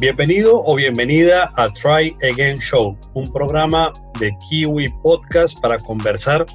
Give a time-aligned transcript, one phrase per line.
[0.00, 6.46] Bienvenido o bienvenida a Try Again Show, un programa de Kiwi Podcast para conversar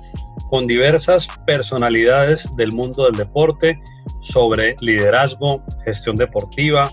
[0.49, 3.77] con diversas personalidades del mundo del deporte
[4.21, 6.89] sobre liderazgo, gestión deportiva,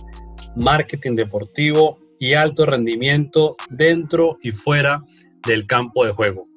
[0.56, 5.05] marketing deportivo y alto rendimiento dentro y fuera
[5.46, 6.49] del campo de juego.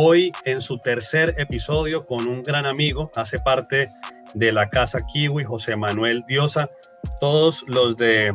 [0.00, 3.88] Hoy en su tercer episodio con un gran amigo, hace parte
[4.32, 6.70] de la Casa Kiwi, José Manuel Diosa.
[7.20, 8.32] Todos los de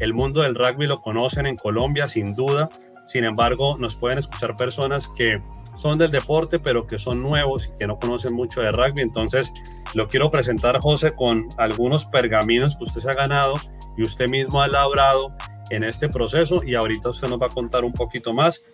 [0.00, 2.70] el mundo del rugby lo conocen en Colombia, sin duda.
[3.04, 5.42] Sin embargo, nos pueden escuchar personas que
[5.76, 9.02] son del deporte, pero que son nuevos y que no conocen mucho de rugby.
[9.02, 9.52] Entonces,
[9.92, 13.56] lo quiero presentar, José, con algunos pergaminos que usted se ha ganado
[13.98, 15.36] y usted mismo ha labrado
[15.68, 16.56] en este proceso.
[16.64, 18.64] Y ahorita usted nos va a contar un poquito más.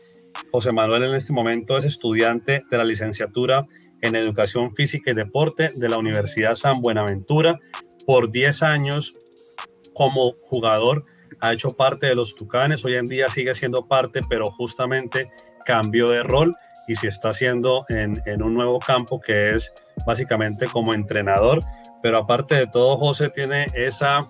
[0.53, 3.65] José Manuel en este momento es estudiante de la licenciatura
[4.01, 7.59] en Educación Física y Deporte de la Universidad San Buenaventura.
[8.07, 9.13] Por 10 años
[9.95, 11.05] como jugador
[11.41, 15.31] ha hecho parte de los Tucanes, hoy en día sigue siendo parte, pero justamente
[15.65, 16.53] cambió de rol
[16.89, 19.73] y se está haciendo en, en un nuevo campo que es
[20.07, 21.61] básicamente como entrenador.
[22.03, 24.25] Pero aparte de todo, José tiene esa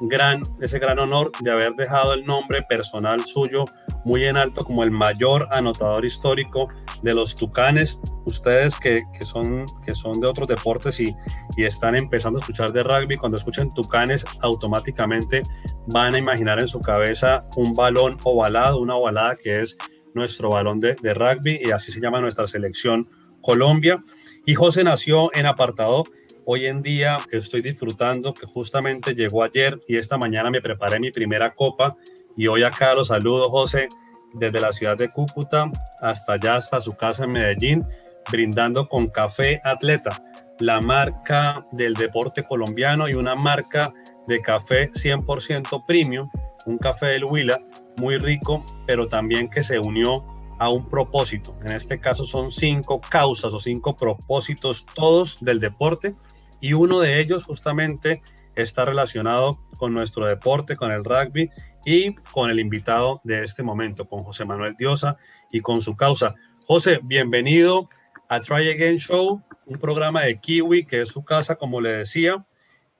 [0.00, 3.64] gran, ese gran honor de haber dejado el nombre personal suyo
[4.04, 6.68] muy en alto como el mayor anotador histórico
[7.02, 8.00] de los Tucanes.
[8.26, 11.14] Ustedes que, que son, que son de otros deportes y,
[11.56, 15.42] y, están empezando a escuchar de rugby, cuando escuchen Tucanes, automáticamente
[15.86, 19.76] van a imaginar en su cabeza un balón ovalado, una ovalada que es
[20.14, 23.08] nuestro balón de, de rugby y así se llama nuestra selección
[23.40, 24.02] Colombia.
[24.46, 26.04] Y José nació en apartado
[26.46, 31.10] hoy en día estoy disfrutando que justamente llegó ayer y esta mañana me preparé mi
[31.10, 31.96] primera copa
[32.36, 33.88] y hoy acá los saludo José
[34.34, 37.84] desde la ciudad de Cúcuta hasta allá, hasta su casa en Medellín,
[38.30, 40.22] brindando con Café Atleta,
[40.58, 43.92] la marca del deporte colombiano y una marca
[44.26, 46.28] de café 100% premium,
[46.66, 47.60] un café del Huila
[47.96, 50.24] muy rico, pero también que se unió
[50.58, 51.56] a un propósito.
[51.64, 56.14] En este caso son cinco causas o cinco propósitos todos del deporte
[56.64, 58.22] y uno de ellos justamente
[58.56, 61.50] está relacionado con nuestro deporte, con el rugby
[61.84, 65.18] y con el invitado de este momento, con José Manuel Diosa
[65.52, 66.34] y con su causa.
[66.66, 67.90] José, bienvenido
[68.30, 72.46] a Try Again Show, un programa de Kiwi que es su casa, como le decía.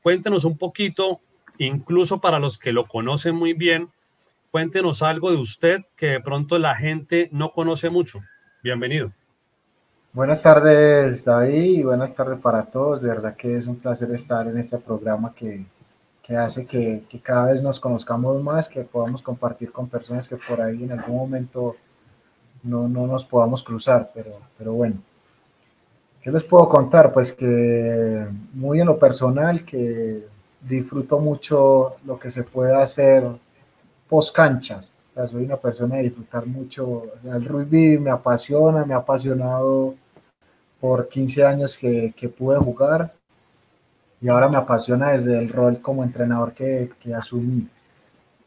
[0.02, 1.22] Cuéntenos un poquito,
[1.56, 3.88] incluso para los que lo conocen muy bien,
[4.50, 8.20] cuéntenos algo de usted que de pronto la gente no conoce mucho.
[8.62, 9.14] Bienvenido.
[10.14, 13.02] Buenas tardes, David, y buenas tardes para todos.
[13.02, 15.66] De verdad que es un placer estar en este programa que,
[16.22, 20.36] que hace que, que, cada vez nos conozcamos más, que podamos compartir con personas que
[20.36, 21.74] por ahí en algún momento
[22.62, 24.98] no, no nos podamos cruzar, pero, pero bueno.
[26.22, 27.12] ¿Qué les puedo contar?
[27.12, 30.28] Pues que muy en lo personal, que
[30.60, 33.24] disfruto mucho lo que se puede hacer
[34.08, 34.84] post cancha.
[35.28, 37.02] soy una persona de disfrutar mucho.
[37.24, 39.96] El rugby me apasiona, me ha apasionado
[40.84, 43.14] por 15 años que, que, pude jugar
[44.20, 47.66] y ahora me apasiona desde el rol como entrenador que, que, asumí.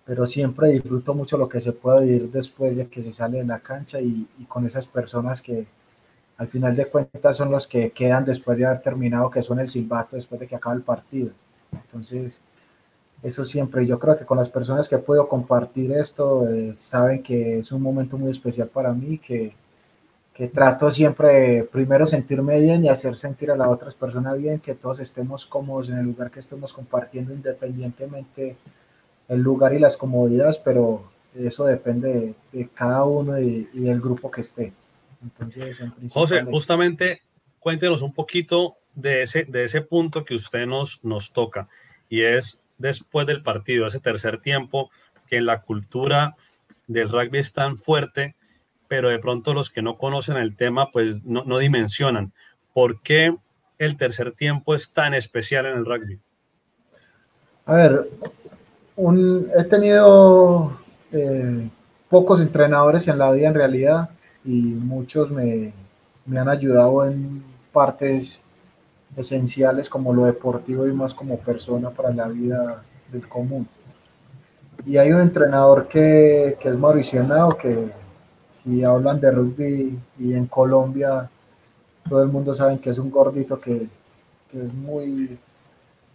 [0.05, 3.43] Pero siempre disfruto mucho lo que se puede vivir después de que se sale de
[3.43, 5.65] la cancha y, y con esas personas que
[6.37, 9.69] al final de cuentas son los que quedan después de haber terminado, que son el
[9.69, 11.31] silbato después de que acaba el partido.
[11.71, 12.39] Entonces,
[13.23, 17.57] eso siempre, yo creo que con las personas que puedo compartir esto, eh, saben que
[17.57, 19.55] es un momento muy especial para mí, que,
[20.37, 24.75] que trato siempre primero sentirme bien y hacer sentir a las otras personas bien, que
[24.75, 28.55] todos estemos cómodos en el lugar que estemos compartiendo independientemente
[29.29, 33.99] el lugar y las comodidades, pero eso depende de, de cada uno y, y, del
[33.99, 34.73] grupo que esté.
[35.23, 35.81] Entonces,
[36.11, 37.23] José, justamente
[37.59, 41.67] cuéntenos un poquito de ese, de ese punto que usted nos, nos toca
[42.09, 44.91] y es después del partido, ese tercer tiempo,
[45.27, 46.35] que en la cultura
[46.85, 48.35] del rugby es tan fuerte
[48.87, 52.31] pero de pronto los que no conocen el tema pues no, no dimensionan.
[52.73, 53.35] ¿Por qué
[53.77, 56.19] el tercer tiempo es tan especial en el rugby?
[57.65, 58.09] A ver,
[59.57, 60.77] he tenido
[61.11, 61.69] eh,
[62.09, 64.09] pocos entrenadores en la vida en realidad
[64.45, 65.73] y muchos me,
[66.25, 67.43] me han ayudado en
[67.73, 68.39] partes
[69.15, 73.67] esenciales como lo deportivo y más como persona para la vida del común.
[74.85, 77.89] Y hay un entrenador que, que es Mauricio que
[78.67, 81.29] y hablan de rugby y en Colombia
[82.07, 83.87] todo el mundo sabe que es un gordito que,
[84.51, 85.37] que, es muy,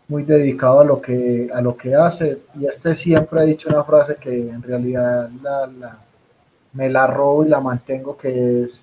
[0.09, 2.41] muy dedicado a lo, que, a lo que hace.
[2.59, 5.99] Y este siempre ha dicho una frase que en realidad la, la,
[6.73, 8.83] me la robo y la mantengo, que es,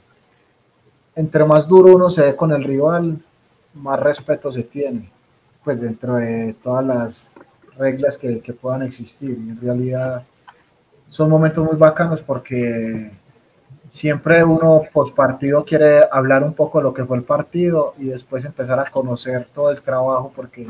[1.16, 3.18] entre más duro uno se ve con el rival,
[3.74, 5.10] más respeto se tiene,
[5.64, 7.32] pues dentro de todas las
[7.78, 9.32] reglas que, que puedan existir.
[9.32, 10.24] Y en realidad
[11.08, 13.12] son momentos muy bacanos porque
[13.90, 18.06] siempre uno post partido quiere hablar un poco de lo que fue el partido y
[18.06, 20.68] después empezar a conocer todo el trabajo porque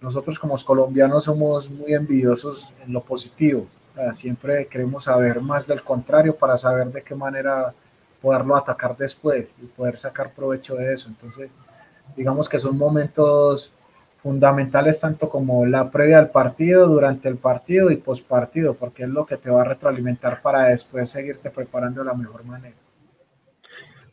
[0.00, 3.66] nosotros como colombianos somos muy envidiosos en lo positivo.
[4.14, 7.72] siempre queremos saber más del contrario para saber de qué manera
[8.20, 11.08] poderlo atacar después y poder sacar provecho de eso.
[11.08, 11.50] Entonces,
[12.16, 13.72] digamos que son momentos
[14.24, 19.10] fundamentales tanto como la previa del partido, durante el partido y post partido, porque es
[19.10, 22.74] lo que te va a retroalimentar para después seguirte preparando de la mejor manera.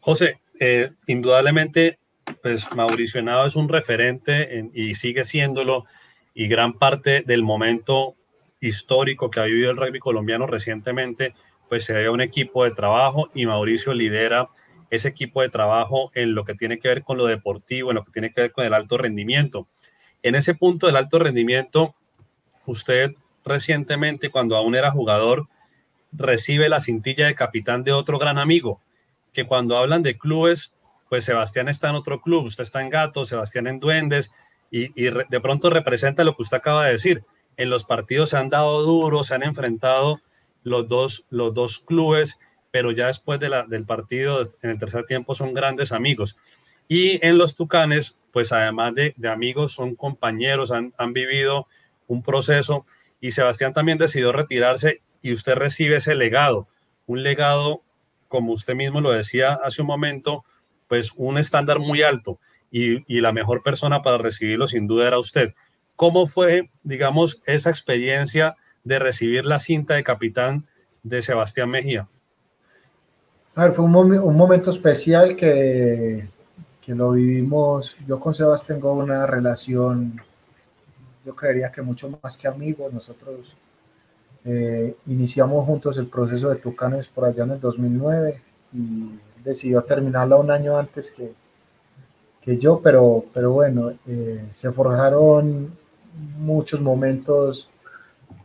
[0.02, 1.98] José, eh, indudablemente,
[2.44, 5.86] pues Mauricio Henao es un referente y sigue siéndolo
[6.34, 8.16] y gran parte del momento
[8.60, 11.36] histórico que ha vivido el rugby colombiano recientemente,
[11.70, 14.50] pues se ve un equipo de trabajo y Mauricio lidera
[14.90, 18.04] ese equipo de trabajo en lo que tiene que ver con lo deportivo, en lo
[18.04, 19.70] que tiene que ver con el alto rendimiento.
[20.24, 21.96] En ese punto del alto rendimiento,
[22.66, 23.12] usted
[23.44, 25.48] recientemente, cuando aún era jugador,
[26.12, 28.82] recibe la cintilla de capitán de otro gran amigo,
[29.34, 30.74] que cuando hablan de clubes,
[31.10, 34.32] pues Sebastián está en otro club, usted está en Gato, Sebastián en Duendes,
[34.70, 37.26] y, de pronto representa lo que usted acaba de decir.
[37.58, 40.22] En los partidos se han dado duros, se han enfrentado
[40.64, 42.40] los dos, los dos clubes,
[42.72, 46.38] pero ya después del partido, en el tercer tiempo, son grandes amigos.
[46.94, 51.66] Y en los Tucanes, pues además de, amigos, son compañeros, han, vivido
[52.06, 52.84] un proceso
[53.22, 56.68] y Sebastián también decidió retirarse y usted recibe ese legado,
[57.08, 57.82] un legado,
[58.28, 60.44] como usted mismo lo decía hace un momento,
[60.90, 62.40] pues un estándar muy alto
[62.70, 65.54] y, y la mejor persona para recibirlo sin duda era usted.
[65.96, 70.66] ¿Cómo fue, digamos, esa experiencia de recibir la cinta de capitán
[71.04, 72.10] de Sebastián Mejía?
[73.56, 76.28] A ver, fue un momento especial que
[76.82, 80.20] que lo vivimos, yo con Sebas tengo una relación,
[81.24, 83.56] yo creería que mucho más que amigos, nosotros
[84.44, 88.42] eh, iniciamos juntos el proceso de Tucanes por allá en el 2009
[88.74, 91.32] y decidió terminarla un año antes que,
[92.42, 95.72] que yo, pero, pero bueno, eh, se forjaron
[96.40, 97.70] muchos momentos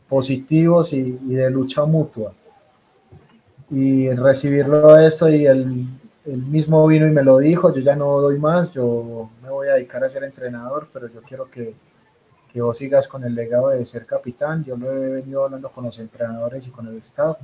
[0.08, 2.32] positivos y, y, de lucha mutua.
[3.70, 5.88] Y recibirlo esto y el
[6.26, 9.68] él mismo vino y me lo dijo, yo ya no doy más, yo me voy
[9.68, 11.74] a dedicar a ser entrenador, pero yo quiero que,
[12.52, 15.84] que vos sigas con el legado de ser capitán, yo lo he venido hablando con
[15.84, 17.38] los entrenadores y con el staff,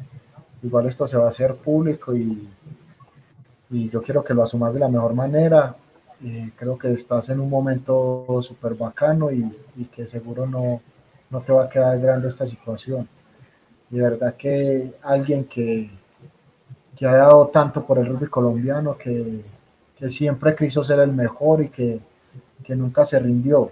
[0.63, 2.49] igual esto se va a hacer público y,
[3.71, 5.77] y yo quiero que lo asumas de la mejor manera,
[6.57, 9.45] creo que estás en un momento súper bacano y,
[9.77, 10.81] y, que seguro no,
[11.31, 13.09] no te va a quedar grande esta situación.
[13.91, 15.91] De verdad que alguien que,
[16.97, 19.43] que ha dado tanto por el rugby colombiano, que,
[19.99, 22.01] que siempre quiso ser el mejor y que,
[22.65, 23.71] que, nunca se rindió.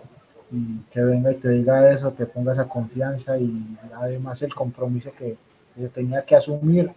[0.53, 5.13] Y que venga y te diga eso, te ponga esa confianza y además el compromiso
[5.17, 5.37] que,
[5.77, 6.91] se tenía que asumir.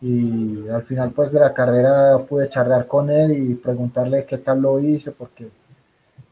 [0.00, 4.60] Y al final pues de la carrera pude charlar con él y preguntarle qué tal
[4.60, 5.48] lo hice, porque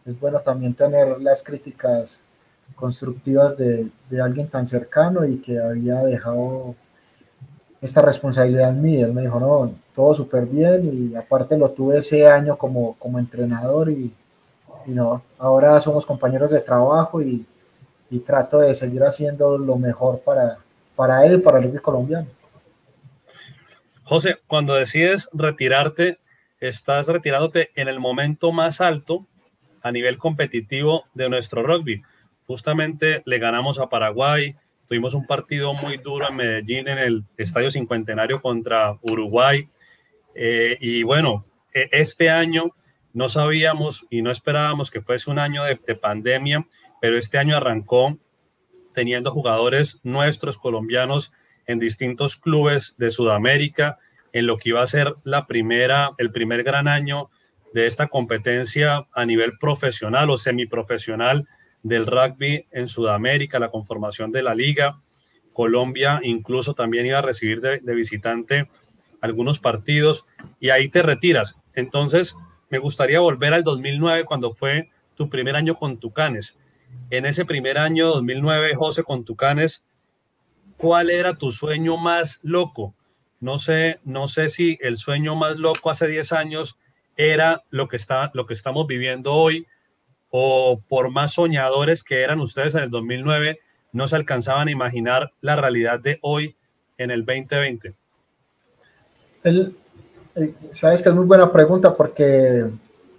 [0.05, 2.21] es bueno también tener las críticas
[2.75, 6.75] constructivas de, de alguien tan cercano y que había dejado
[7.83, 9.07] esta responsabilidad mía.
[9.07, 13.19] Él me dijo, no, todo súper bien y aparte lo tuve ese año como, como
[13.19, 14.11] entrenador y,
[14.87, 17.45] no, ahora somos compañeros de trabajo y,
[18.11, 20.59] y, trato de seguir haciendo lo mejor para,
[20.97, 22.27] para él y para el rugby colombiano.
[24.03, 26.19] José, cuando decides retirarte,
[26.59, 29.25] estás retirándote en el momento más alto
[29.83, 32.03] a nivel competitivo de nuestro rugby.
[32.47, 34.57] Justamente le ganamos a Paraguay,
[34.93, 39.67] Tuvimos un partido muy duro en Medellín en el Estadio Cincuentenario contra Uruguay.
[40.35, 42.77] Eh, y bueno, e, este año
[43.15, 46.67] no sabíamos y no esperábamos que fuese un año de, pandemia,
[47.01, 48.19] pero este año arrancó
[48.93, 51.33] teniendo jugadores nuestros colombianos
[51.67, 53.99] en distintos clubes de Sudamérica,
[54.35, 57.31] en lo que iba a ser la primera, el primer gran año
[57.73, 61.49] de esta competencia a nivel profesional o semiprofesional
[61.83, 65.01] del rugby en Sudamérica, la conformación de la liga.
[65.53, 68.69] Colombia incluso también iba a recibir de, visitante
[69.21, 70.27] algunos partidos
[70.61, 71.57] y ahí te retiras.
[71.75, 72.37] Entonces,
[72.71, 76.59] me gustaría volver al 2009 cuando fue tu primer año con Tucanes.
[77.11, 79.85] En ese primer año 2009, José, con Tucanes,
[80.77, 82.95] ¿cuál era tu sueño más loco?
[83.41, 86.79] No sé, no sé si el sueño más loco hace 10 años
[87.17, 89.67] era lo que, está, lo que estamos viviendo hoy,
[90.35, 93.61] o por más soñadores que eran ustedes en el 2009,
[93.93, 96.57] no se alcanzaban a imaginar la realidad de hoy
[96.97, 97.95] en el 2020?
[99.45, 99.77] El,
[100.35, 102.65] eh, sabes que es muy buena pregunta porque,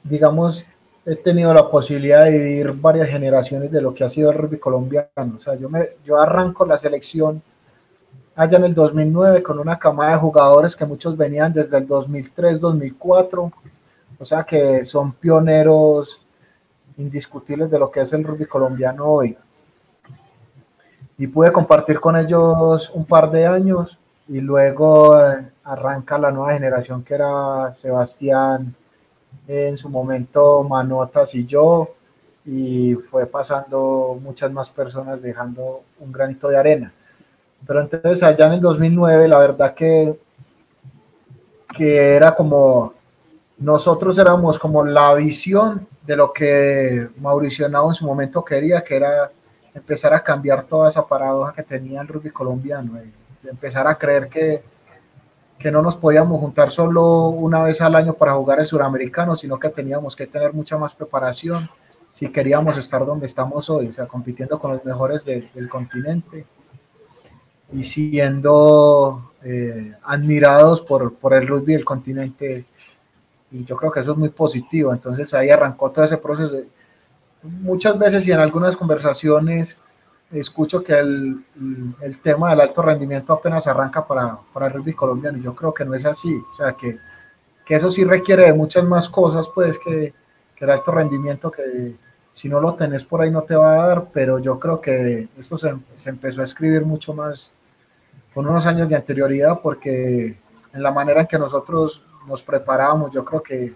[0.04, 0.66] digamos,
[1.06, 4.58] he tenido la posibilidad de vivir varias generaciones de lo que ha sido el rugby
[4.58, 5.36] colombiano.
[5.38, 7.44] O sea, yo, me, yo arranco la selección
[8.36, 12.60] allá en el 2009 con una camada de jugadores que muchos venían desde el 2003,
[12.60, 13.52] 2004.
[14.18, 16.23] O sea, que son pioneros
[16.98, 19.38] indiscutibles de lo que es el rugby colombiano hoy.
[21.18, 23.98] Y pude compartir con ellos un par de años
[24.28, 28.76] y luego eh, arranca la nueva generación que era Sebastián,
[29.48, 31.90] en su momento Manotas y yo,
[32.46, 36.94] y fue pasando muchas más personas dejando un granito de arena.
[37.66, 40.20] Pero entonces allá en el 2009, la verdad que,
[41.76, 42.94] que era como,
[43.58, 48.96] nosotros éramos como la visión de lo que Mauricio Nao en su momento quería, que
[48.96, 49.32] era
[49.74, 52.94] empezar a cambiar toda esa paradoja que tenía el rugby colombiano,
[53.42, 54.64] de empezar a creer que,
[55.58, 59.60] que no nos podíamos juntar solo una vez al año para jugar el suramericano, sino
[59.60, 61.70] que teníamos que tener mucha más preparación
[62.10, 66.46] si queríamos estar donde estamos hoy, o sea, compitiendo con los mejores del continente
[67.72, 72.66] y siendo eh, admirados por, por el rugby del continente.
[73.54, 74.92] Y yo creo que eso es muy positivo.
[74.92, 76.58] Entonces ahí arrancó todo ese proceso.
[77.44, 79.78] Muchas veces y en algunas conversaciones
[80.32, 81.46] escucho que el,
[82.02, 85.38] el, tema del alto rendimiento apenas arranca para, para, el rugby colombiano.
[85.38, 86.34] Yo creo que no es así.
[86.52, 86.98] O sea, que,
[87.64, 90.14] que eso sí requiere de muchas más cosas, pues, que,
[90.56, 91.96] que, el alto rendimiento, que
[92.34, 95.28] si no lo tenés por ahí no te va a dar, pero yo creo que
[95.38, 97.54] esto se, se empezó a escribir mucho más
[98.34, 100.40] con unos años de anterioridad, porque
[100.74, 103.74] en la manera en que nosotros nos preparábamos, yo creo que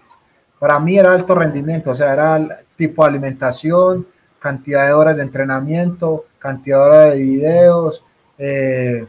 [0.58, 4.06] para mí era alto rendimiento, o sea, era tipo alimentación,
[4.38, 8.04] cantidad de horas de entrenamiento, cantidad de horas de videos,
[8.38, 9.06] eh,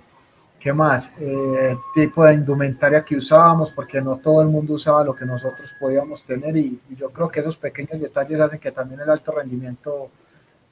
[0.60, 1.12] ¿qué más?
[1.20, 5.74] Eh, tipo de indumentaria que usábamos, porque no todo el mundo usaba lo que nosotros
[5.80, 10.10] podíamos tener y, yo creo que esos pequeños detalles hacen que también el alto rendimiento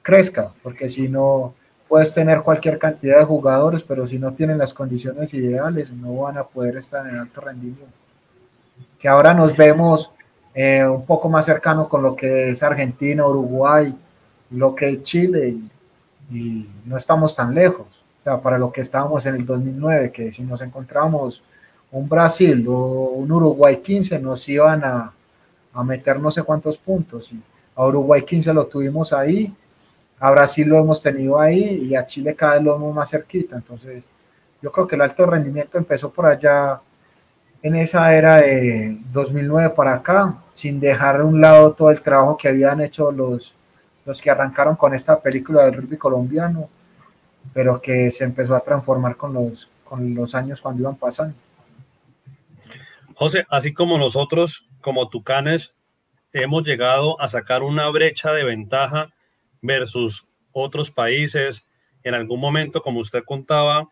[0.02, 1.54] crezca, porque si no,
[1.88, 6.36] puedes tener cualquier cantidad de jugadores, pero si no tienen las condiciones ideales, no van
[6.38, 7.97] a poder estar en alto rendimiento.
[8.98, 10.12] Que ahora nos vemos
[10.54, 13.94] eh, un poco más cercano con lo que es Argentina, Uruguay,
[14.50, 15.56] lo que es Chile
[16.30, 17.86] y, no estamos tan lejos.
[18.20, 21.42] O sea, para lo que estábamos en el 2009, que si nos encontramos
[21.90, 25.12] un Brasil o un Uruguay 15, nos iban a,
[25.72, 27.32] a meter no sé cuántos puntos.
[27.32, 27.40] Y
[27.76, 29.54] a Uruguay 15 lo tuvimos ahí,
[30.18, 33.56] a Brasil lo hemos tenido ahí y a Chile cada vez lo vemos más cerquita.
[33.56, 34.04] Entonces,
[34.60, 36.80] yo creo que el alto rendimiento empezó por allá
[37.62, 42.36] en esa era de 2009 para acá, sin dejar de un lado todo el trabajo
[42.36, 43.54] que habían hecho los,
[44.04, 46.68] los que arrancaron con esta película del rugby colombiano,
[47.52, 51.34] pero que se empezó a transformar con los, con los años cuando iban pasando.
[53.14, 55.74] José, así como nosotros, como Tucanes,
[56.32, 59.08] hemos llegado a sacar una brecha de ventaja
[59.60, 61.66] versus otros países,
[62.04, 63.88] en algún momento, como usted contaba,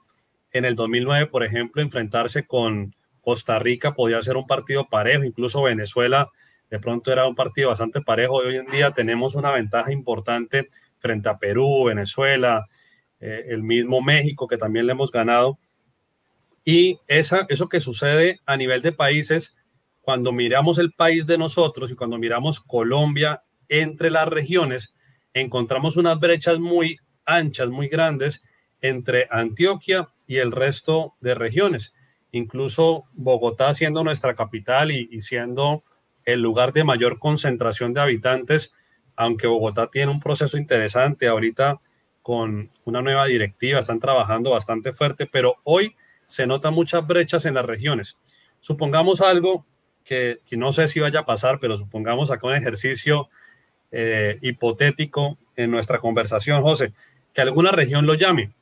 [0.52, 2.94] en el 2009, por ejemplo, enfrentarse con
[3.26, 6.30] Costa Rica podía ser un partido parejo, incluso Venezuela
[6.70, 10.68] de pronto era un partido bastante parejo y hoy en día tenemos una ventaja importante
[10.98, 12.66] frente a Perú, Venezuela,
[13.18, 15.58] eh, el mismo México que también le hemos ganado.
[16.64, 19.56] Y esa, eso que sucede a nivel de países,
[20.02, 24.94] cuando miramos el país de nosotros y cuando miramos Colombia entre las regiones,
[25.34, 28.44] encontramos unas brechas muy anchas, muy grandes
[28.80, 31.92] entre Antioquia y el resto de regiones.
[32.36, 35.84] Incluso Bogotá siendo nuestra capital y, siendo
[36.24, 38.74] el lugar de mayor concentración de habitantes,
[39.16, 41.80] aunque Bogotá tiene un proceso interesante ahorita
[42.20, 45.94] con una nueva directiva, están trabajando bastante fuerte, pero hoy
[46.26, 48.18] se notan muchas brechas en las regiones.
[48.60, 49.64] Supongamos algo
[50.04, 53.28] que, no sé si vaya a pasar, pero supongamos acá un ejercicio
[53.92, 56.92] eh, hipotético en nuestra conversación, José,
[57.32, 58.52] que alguna región lo llame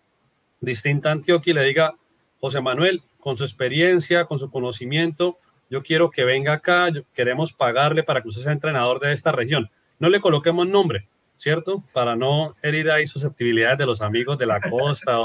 [0.61, 1.95] distinta Antioquia y le diga,
[2.45, 5.39] José Manuel, con su experiencia, con su conocimiento,
[5.71, 9.71] yo quiero que venga acá, queremos pagarle para que usted sea entrenador de esta región.
[9.99, 11.83] No le coloquemos nombre, ¿cierto?
[11.95, 15.19] Para no herir ahí susceptibilidades de los amigos de la costa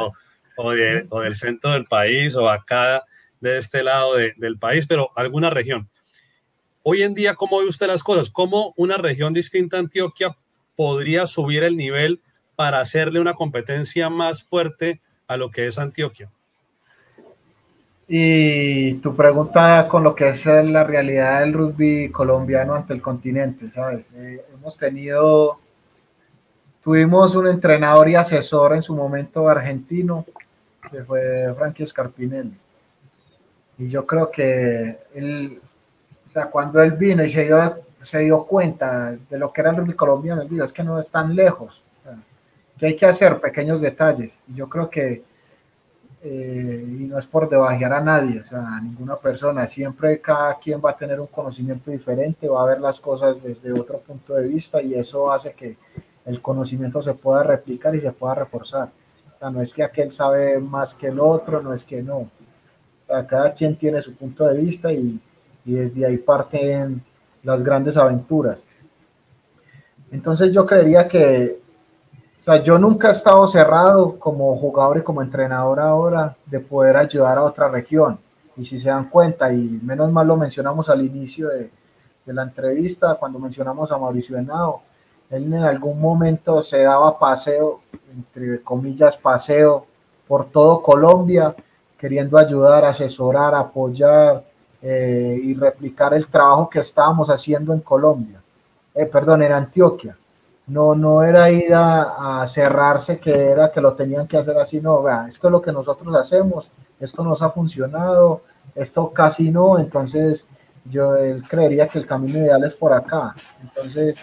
[0.56, 3.04] o, del centro del país o acá
[3.42, 5.90] de este lado del país, pero alguna región.
[6.84, 8.30] Hoy en día, ¿cómo ve usted las cosas?
[8.30, 10.38] ¿Cómo una región distinta a Antioquia
[10.78, 12.22] podría subir el nivel
[12.56, 16.32] para hacerle una competencia más fuerte a lo que es Antioquia?
[18.12, 23.70] Y tu pregunta con lo que es la realidad del rugby colombiano ante el continente,
[23.70, 24.10] ¿sabes?
[24.16, 25.60] Eh, hemos tenido,
[26.84, 30.26] tuvimos un entrenador y asesor en su momento argentino,
[30.90, 32.58] que fue Frankie Scarpinelli.
[33.78, 35.62] Y yo creo que él,
[36.26, 39.70] o sea, cuando él vino y se dio, se dio cuenta de lo que era
[39.70, 41.84] el rugby colombiano, él dijo, es que no es tan lejos,
[42.76, 44.40] que hay que hacer pequeños detalles.
[44.48, 45.29] Y yo creo que
[46.22, 50.58] eh, y no es por debajear a nadie, o sea, a ninguna persona, siempre cada
[50.60, 54.34] quien va a tener un conocimiento diferente, va a ver las cosas desde otro punto
[54.34, 55.78] de vista y eso hace que
[56.26, 58.90] el conocimiento se pueda replicar y se pueda reforzar.
[59.34, 62.18] O sea, no es que aquel sabe más que el otro, no es que no.
[62.18, 62.30] O
[63.08, 65.20] sea, cada quien tiene su punto de vista y,
[65.64, 67.02] y desde ahí parten
[67.44, 68.62] las grandes aventuras.
[70.12, 71.60] Entonces yo creería que
[72.50, 77.38] sea, yo nunca he estado cerrado como jugador y como entrenador ahora de poder ayudar
[77.38, 78.20] a otra región.
[78.58, 81.70] Y si se dan cuenta, y menos mal lo mencionamos al inicio de,
[82.26, 84.82] de la entrevista, cuando mencionamos a Mauricio Henao,
[85.30, 89.86] él en algún momento se daba paseo, entre comillas, paseo
[90.28, 91.56] por todo Colombia,
[91.98, 94.44] queriendo ayudar, asesorar, apoyar
[94.82, 98.42] eh, y replicar el trabajo que estábamos haciendo en Colombia,
[98.96, 100.18] eh, perdón, en Antioquia
[100.70, 105.04] no, no era ir a, cerrarse, que era que lo tenían que hacer así, no,
[105.28, 108.42] esto es lo que nosotros hacemos, esto nos ha funcionado,
[108.76, 110.46] esto casi no, entonces
[110.86, 111.16] yo
[111.48, 113.36] creería que el camino ideal es por acá.
[113.62, 114.18] Entonces,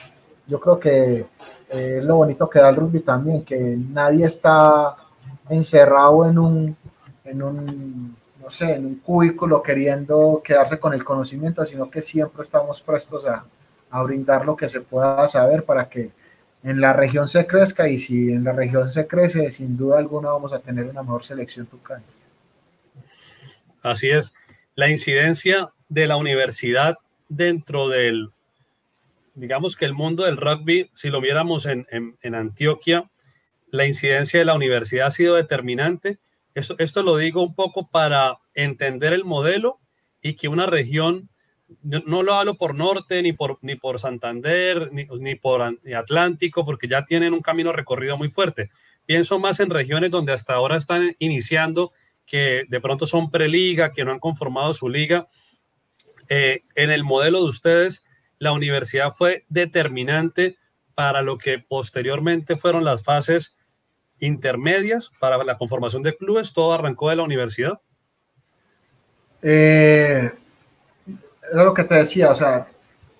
[0.46, 1.26] yo creo que
[1.70, 4.96] eh, lo bonito que da el rugby también, que nadie está
[5.48, 6.76] encerrado en un,
[7.24, 12.42] en un, no sé, en un cubículo queriendo quedarse con el conocimiento, sino que siempre
[12.42, 13.44] estamos prestos a,
[13.90, 16.10] a brindar lo que se pueda saber para que
[16.66, 20.30] en la región se crezca y si en la región se crece, sin duda alguna
[20.30, 22.02] vamos a tener una mejor selección tucana.
[23.82, 24.34] Así es.
[24.74, 28.30] La incidencia de la universidad dentro del,
[29.36, 33.08] digamos que el mundo del rugby, si lo viéramos en, en, Antioquia,
[33.70, 36.18] la incidencia de la universidad ha sido determinante.
[36.56, 39.78] Esto, esto lo digo un poco para entender el modelo
[40.20, 41.28] y que una región
[41.82, 45.62] no lo hablo por Norte, ni por, ni por Santander, ni, ni por
[45.96, 48.70] Atlántico, porque ya tienen un camino recorrido muy fuerte.
[49.04, 51.92] Pienso más en regiones donde hasta ahora están iniciando,
[52.24, 55.26] que de pronto son preliga, que no han conformado su liga.
[56.28, 58.04] Eh, en el modelo de ustedes,
[58.38, 60.56] la universidad fue determinante
[60.94, 63.56] para lo que posteriormente fueron las fases
[64.18, 66.52] intermedias para la conformación de clubes.
[66.52, 67.80] Todo arrancó de la universidad.
[69.42, 70.32] Eh,
[71.52, 72.66] era lo que te decía, o sea,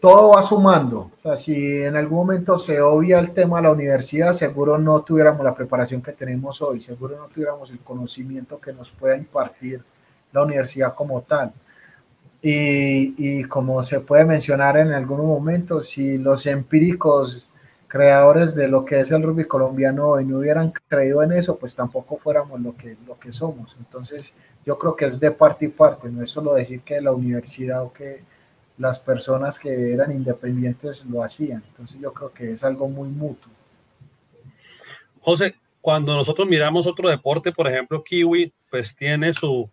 [0.01, 1.11] todo va sumando.
[1.17, 5.01] O sea, si en algún momento se obvia el tema de la universidad, seguro no
[5.03, 9.83] tuviéramos la preparación que tenemos hoy, seguro no tuviéramos el conocimiento que nos pueda impartir
[10.33, 11.53] la universidad como tal.
[12.43, 17.49] Y, y como se puede mencionar en algún momento, si los empíricos
[17.89, 21.75] creadores de lo que es el rugby colombiano hoy no hubieran creído en eso, pues
[21.75, 23.77] tampoco fuéramos lo que, lo que somos.
[23.79, 27.13] Entonces, yo creo que es de parte y parte, no es solo decir que la
[27.13, 28.23] universidad o que
[28.79, 31.63] las personas que eran independientes lo hacían.
[31.69, 33.51] Entonces yo creo que es algo muy mutuo.
[35.21, 39.71] José, cuando nosotros miramos otro deporte, por ejemplo, Kiwi, pues tiene su,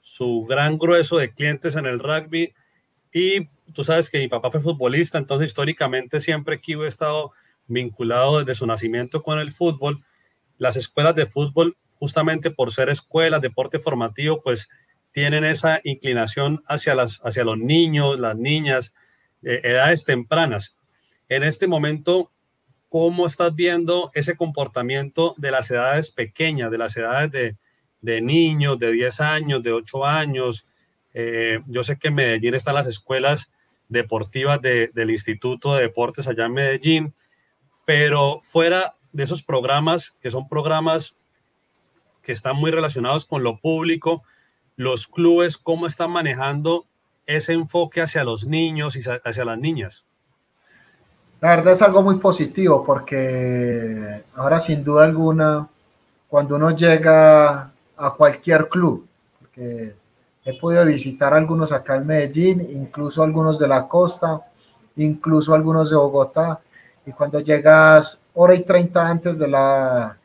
[0.00, 2.52] su gran grueso de clientes en el rugby
[3.12, 7.32] y tú sabes que mi papá fue futbolista, entonces históricamente siempre Kiwi ha estado
[7.72, 10.04] vinculado desde su nacimiento con el fútbol.
[10.58, 14.68] Las escuelas de fútbol justamente por ser escuelas, deporte formativo, pues
[15.12, 18.92] tienen esa inclinación hacia, las, hacia los niños, las niñas,
[19.44, 20.74] eh, edades tempranas.
[21.28, 22.32] En este momento,
[22.88, 27.56] ¿cómo estás viendo ese comportamiento de las edades pequeñas, de las edades de,
[28.00, 30.66] de niños, de 10 años, de 8 años?
[31.14, 33.52] Eh, yo sé que en Medellín están las escuelas
[33.88, 37.14] deportivas del Instituto de Deportes allá en Medellín,
[37.84, 41.14] pero fuera de esos programas, que son programas
[42.22, 44.22] que están muy relacionados con lo público,
[44.76, 46.86] los clubes, cómo están manejando
[47.26, 50.04] ese enfoque hacia los niños y hacia las niñas.
[51.40, 55.68] La verdad es algo muy positivo porque ahora sin duda alguna,
[56.28, 59.06] cuando uno llega a cualquier club,
[59.40, 59.94] porque
[60.44, 64.40] he podido visitar algunos acá en Medellín, incluso algunos de la costa,
[64.96, 66.60] incluso algunos de Bogotá,
[67.04, 70.16] y cuando llegas hora y treinta antes de la,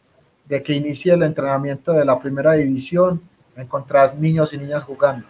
[0.46, 3.22] de que inicie el entrenamiento de la primera división,
[3.56, 5.26] encontrás niños y niñas jugando.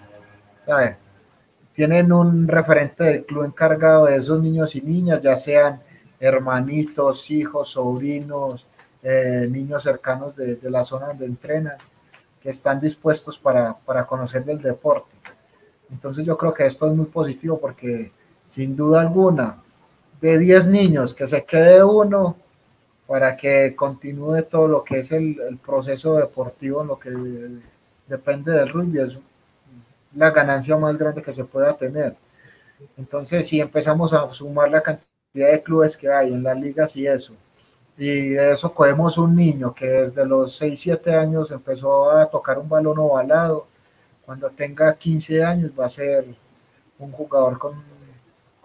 [1.73, 5.81] tienen un referente del club encargado de esos niños y niñas, ya sean
[6.19, 8.65] hermanitos, hijos, sobrinos,
[9.03, 11.77] eh, niños cercanos de, la zona donde entrenan,
[12.41, 15.15] que están dispuestos para, para conocer del deporte.
[15.91, 18.12] Entonces yo creo que esto es muy positivo porque
[18.47, 19.62] sin duda alguna,
[20.21, 22.38] de 10 niños que se quede uno,
[23.08, 27.10] para que continúe todo lo que es el, proceso deportivo lo que
[28.08, 29.19] depende del rugby.
[30.15, 32.15] la ganancia más grande que se pueda tener.
[32.97, 37.08] Entonces, si empezamos a sumar la cantidad de clubes que hay en las ligas y
[37.08, 37.34] eso,
[37.97, 42.60] y de eso cogemos un niño que desde los 6, 7 años empezó a tocar
[42.60, 43.67] un balón ovalado,
[44.25, 46.25] cuando tenga 15 años va a ser
[46.99, 47.82] un jugador con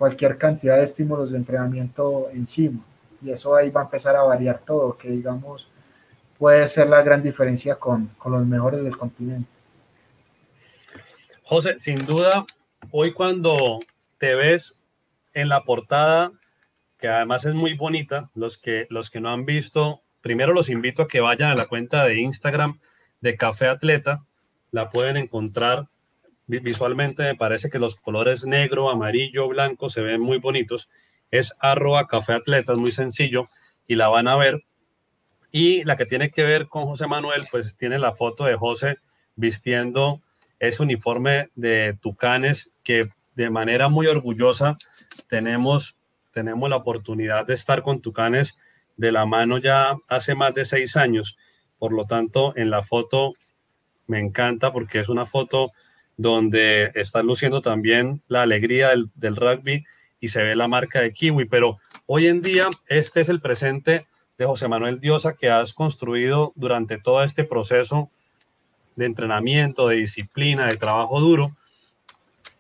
[0.03, 2.81] cualquier cantidad de estímulos de entrenamiento encima.
[3.25, 5.69] Y eso ahí va a empezar a variar todo, que digamos
[6.37, 9.49] puede ser la gran diferencia con, con los mejores del continente.
[11.45, 12.45] José, sin duda,
[12.91, 13.79] hoy cuando
[14.19, 14.75] te ves
[15.35, 16.33] en la portada,
[16.99, 21.03] que además es muy bonita, los que, los que no han visto, primero los invito
[21.03, 22.81] a que vayan a la cuenta de Instagram
[23.21, 24.25] de Café Atleta,
[24.73, 25.87] la pueden encontrar
[26.47, 30.89] visualmente, me parece que los colores negro, amarillo, blanco se ven muy bonitos,
[31.31, 33.49] es arroba Café Atleta, es muy sencillo
[33.87, 34.65] y la van a ver.
[35.51, 38.97] Y la que tiene que ver con José Manuel, pues tiene la foto de José
[39.37, 40.21] vistiendo
[40.59, 44.77] ese uniforme de Tucanes que de manera muy orgullosa
[45.29, 45.97] tenemos,
[46.33, 48.57] tenemos la oportunidad de estar con Tucanes
[48.97, 51.37] de la mano ya hace más de seis años.
[51.79, 53.33] Por lo tanto, en la foto
[54.07, 55.73] me encanta porque es una foto
[56.17, 59.85] donde está luciendo también la alegría del, rugby
[60.21, 61.47] y se ve la marca de Kiwi.
[61.47, 64.07] Pero hoy en día este es el presente
[64.39, 68.11] de José Manuel Diosa que has construido durante todo este proceso
[68.97, 71.57] de entrenamiento, de disciplina, de trabajo duro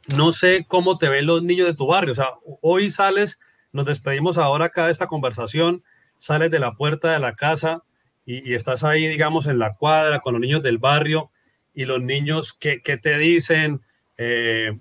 [0.09, 2.13] no sé cómo te ven los niños de tu barrio.
[2.13, 3.39] O sea, hoy sales,
[3.73, 5.83] nos despedimos ahora acá de esta conversación,
[6.19, 7.83] sales de la puerta de la casa
[8.25, 11.31] y, estás ahí, digamos, en la cuadra con los niños del barrio
[11.75, 13.81] y los niños, ¿qué, te dicen?
[14.19, 14.79] Eh,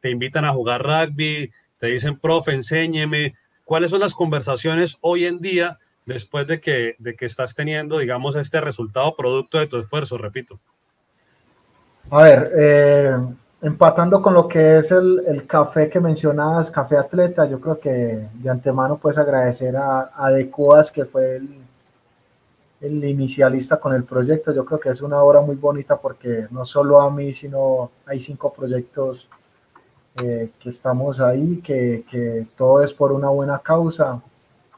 [0.00, 3.34] te invitan a jugar rugby, te dicen, profe, enséñeme.
[3.64, 8.36] ¿Cuáles son las conversaciones hoy en día después de que, de que estás teniendo, digamos,
[8.36, 10.60] este resultado producto de tu esfuerzo, repito?
[12.10, 13.16] A ver, eh,
[13.62, 18.28] empatando con lo que es el, el, café que mencionabas, Café Atleta, yo creo que
[18.34, 21.63] de antemano puedes agradecer a, a Decoas, que fue el,
[22.86, 24.52] el, inicialista con el proyecto.
[24.52, 28.20] Yo creo que es una obra muy bonita porque no solo a mí, sino hay
[28.20, 29.28] cinco proyectos
[30.22, 34.20] eh, que estamos ahí, que, que, todo es por una buena causa,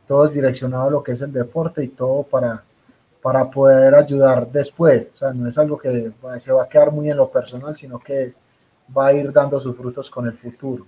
[0.07, 2.63] todo es direccionado a lo que es el deporte y todo para,
[3.21, 5.11] para poder ayudar después.
[5.15, 7.99] O sea, no es algo que se va a quedar muy en lo personal, sino
[7.99, 8.35] que
[8.97, 10.87] va a ir dando sus frutos con el futuro.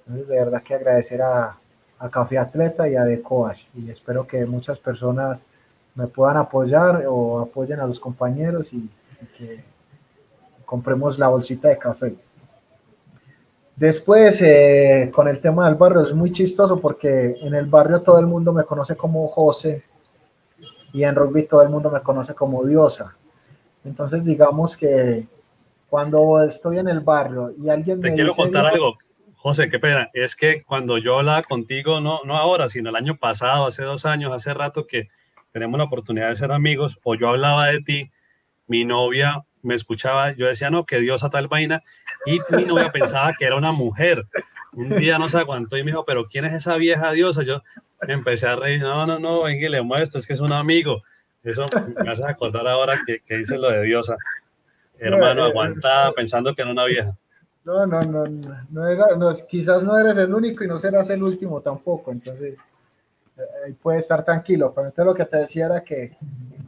[0.00, 1.58] Entonces, de verdad que agradecer a,
[1.98, 5.44] a Café Atleta y a The Coach y espero que muchas personas
[5.98, 8.88] me puedan apoyar o apoyen a los compañeros y,
[9.36, 9.64] que
[10.64, 12.14] compremos la bolsita de café.
[13.74, 18.20] Después, eh, con el tema del barrio, es muy chistoso porque en el barrio todo
[18.20, 19.82] el mundo me conoce como José
[20.92, 23.16] y en rugby todo el mundo me conoce como Diosa.
[23.84, 25.26] Entonces, digamos que
[25.90, 28.98] cuando estoy en el barrio y alguien Te me quiero dice, contar algo,
[29.34, 30.10] José, qué pena.
[30.12, 34.06] Es que cuando yo hablaba contigo, no, no ahora, sino el año pasado, hace dos
[34.06, 35.08] años, hace rato que
[35.52, 38.10] tenemos la oportunidad de ser amigos, o yo hablaba de ti,
[38.66, 41.82] mi novia me escuchaba, yo decía, no, que Dios a tal vaina,
[42.26, 44.26] y mi novia pensaba que era una mujer.
[44.72, 47.42] Un día no se aguantó y me dijo, pero ¿quién es esa vieja diosa?
[47.42, 47.62] Yo
[48.06, 50.52] me empecé a reír, no, no, no, venga y le muestro, es que es un
[50.52, 51.02] amigo.
[51.42, 51.64] Eso
[52.04, 54.16] me hace acordar ahora que, que dice lo de diosa
[54.98, 57.16] hermano, eh, aguantada pensando que era una vieja.
[57.64, 58.24] No, no, no,
[58.70, 62.56] no, era, no, quizás no eres el único y no serás el último tampoco, entonces
[63.64, 64.72] ahí puedes estar tranquilo.
[64.74, 66.16] Pero entonces lo que te decía era que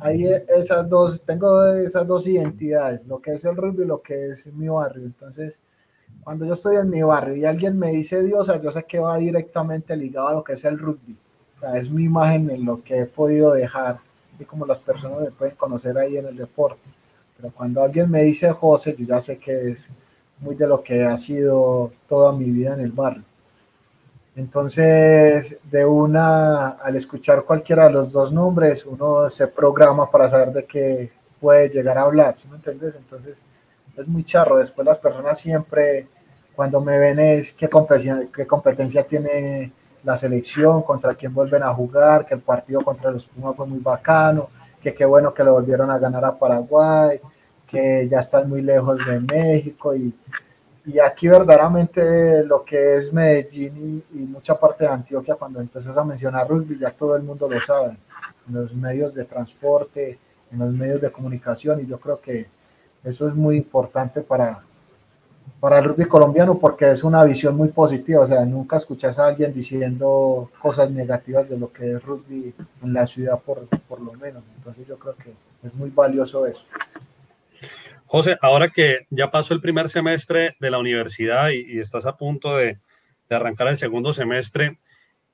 [0.01, 4.31] hay esas dos, tengo esas dos identidades, lo que es el rugby y lo que
[4.31, 5.05] es mi barrio.
[5.05, 5.59] Entonces,
[6.25, 9.17] cuando yo estoy en mi barrio y alguien me dice diosa, yo sé que va
[9.19, 11.17] directamente ligado a lo que es el rugby.
[11.57, 13.99] O sea, es mi imagen en lo que he podido dejar
[14.39, 16.81] y como las personas me pueden conocer ahí en el deporte.
[17.37, 19.87] Pero cuando alguien me dice José, yo ya sé que es
[20.41, 23.25] muy de lo que ha sido toda mi vida en el barrio.
[24.41, 30.51] Entonces, de una, al escuchar cualquiera de los dos nombres, uno se programa para saber
[30.51, 32.97] de qué puede llegar a hablar, ¿sí me entiendes?
[32.97, 33.37] Entonces,
[33.99, 34.57] es muy charro.
[34.57, 36.09] Después las personas siempre,
[36.57, 39.73] cuando me ven es qué competencia, qué competencia tiene
[40.05, 43.81] la selección, contra quién vuelven a jugar, que el partido contra los Pumas fue muy
[43.81, 44.49] bacano,
[44.81, 47.21] que qué bueno que le volvieron a ganar a Paraguay,
[47.67, 50.15] que ya están muy lejos de México y,
[50.93, 56.05] y aquí verdaderamente lo que es Medellín y, mucha parte de Antioquia, cuando empiezas a
[56.05, 57.97] mencionar rugby, ya todo el mundo lo sabe,
[58.49, 60.19] en los medios de transporte,
[60.51, 62.47] en los medios de comunicación y yo creo que
[63.05, 64.63] eso es muy importante para,
[65.61, 69.27] para el rugby colombiano porque es una visión muy positiva, o sea, nunca escuchas a
[69.27, 74.13] alguien diciendo cosas negativas de lo que es rugby en la ciudad por, por lo
[74.15, 75.33] menos, entonces yo creo que
[75.67, 76.65] es muy valioso eso.
[78.11, 82.57] José, ahora que ya pasó el primer semestre de la universidad y, estás a punto
[82.57, 82.81] de,
[83.31, 84.81] arrancar el segundo semestre,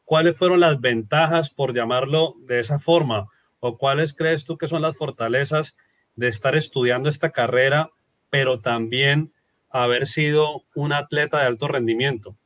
[0.05, 3.29] ¿cuáles fueron las ventajas, por llamarlo de esa forma?
[3.61, 5.79] ¿O cuáles crees tú que son las fortalezas
[6.17, 7.89] de estar estudiando esta carrera,
[8.29, 9.33] pero también
[9.71, 12.37] haber sido un atleta de alto rendimiento?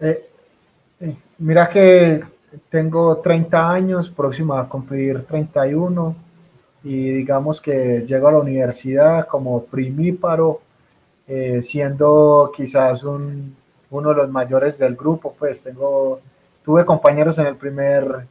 [0.00, 0.28] Eh,
[0.98, 2.24] eh, mira que
[2.68, 6.25] tengo 30 años, próximo a cumplir 31
[6.86, 10.60] y digamos que llego a la universidad como primíparo,
[11.26, 13.56] eh, siendo quizás un,
[13.90, 16.20] uno de los mayores del grupo, pues tengo,
[16.64, 18.28] tuve compañeros en el primer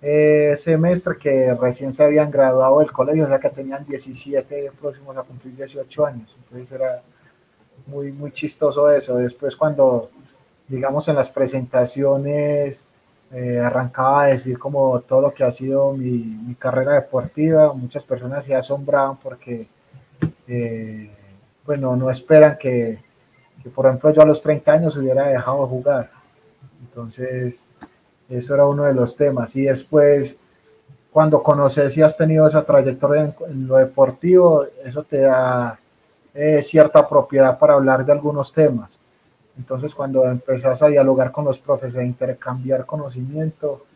[0.00, 5.16] eh, semestre que recién se habían graduado del colegio, o sea que tenían 17 próximos
[5.16, 7.02] a cumplir 18 años, entonces era
[7.88, 9.16] muy, muy chistoso eso.
[9.16, 10.10] Después cuando,
[10.68, 12.84] digamos, en las presentaciones
[13.32, 17.72] eh, arrancaba a decir como todo lo que ha sido mi, carrera deportiva.
[17.72, 19.66] Muchas personas se asombraban porque,
[20.46, 21.10] eh,
[21.64, 22.98] bueno, no esperan que,
[23.74, 26.10] por ejemplo, yo a los 30 años hubiera dejado de jugar.
[26.80, 27.62] Entonces,
[28.28, 29.54] eso era uno de los temas.
[29.56, 30.36] Y después,
[31.10, 35.78] cuando conoces y has tenido esa trayectoria en, lo deportivo, eso te da
[36.34, 38.95] eh, cierta propiedad para hablar de algunos temas.
[39.58, 43.86] Entonces, cuando empezás a dialogar con los profes, a intercambiar conocimiento,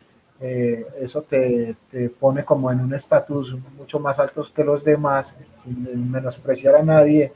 [0.40, 5.37] eh, eso te, te, pone como en un estatus mucho más alto que los demás,
[5.55, 7.33] sin menospreciar a nadie,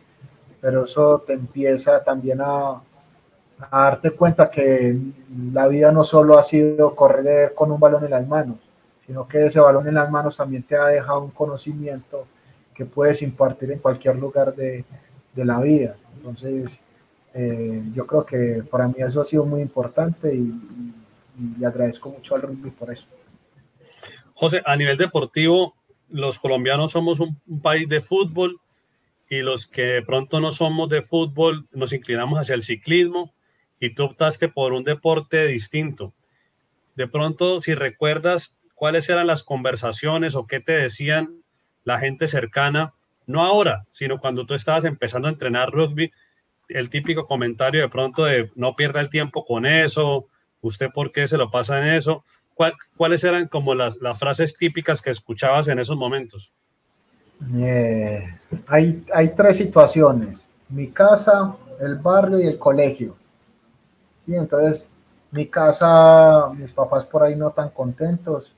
[0.61, 2.81] pero eso te empieza también a,
[3.59, 4.97] a darte cuenta que
[5.53, 8.57] la vida no solo ha sido correr con un balón en las manos,
[9.07, 12.27] sino que ese balón en las manos también te ha dejado un conocimiento
[12.73, 14.85] que puedes impartir en cualquier lugar de,
[15.35, 15.97] de la vida.
[16.17, 16.81] Entonces,
[17.35, 20.55] eh, yo creo que para mí eso ha sido muy importante y,
[21.59, 23.07] le agradezco mucho al rugby por eso.
[24.35, 25.75] José, a nivel deportivo,
[26.09, 28.61] los colombianos somos un, país de fútbol
[29.29, 33.35] y los que de pronto no somos de fútbol nos inclinamos hacia el ciclismo
[33.81, 36.15] y tú optaste por un deporte distinto.
[36.95, 41.43] De pronto, si recuerdas cuáles eran las conversaciones o qué te decían
[41.83, 42.95] la gente cercana,
[43.27, 46.13] no ahora, sino cuando tú estabas empezando a entrenar rugby,
[46.69, 50.27] el típico comentario de pronto de no pierda el tiempo con eso,
[50.61, 52.25] usted por qué se lo pasa en eso.
[52.97, 56.53] ¿Cuáles eran como las, las, frases típicas que escuchabas en esos momentos?
[57.57, 58.33] Eh,
[58.69, 63.17] hay, hay tres situaciones, mi casa, el barrio y el colegio.
[64.25, 64.89] Sí, entonces
[65.33, 68.55] mi casa, mis papás por ahí no tan contentos,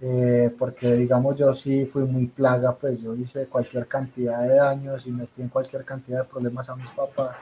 [0.00, 5.06] eh, porque digamos yo sí fui muy plaga, pues yo hice cualquier cantidad de daños
[5.06, 7.36] y metí en cualquier cantidad de problemas a mis papás.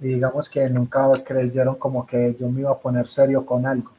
[0.00, 3.92] Y digamos que nunca creyeron como que yo me iba a poner serio con algo.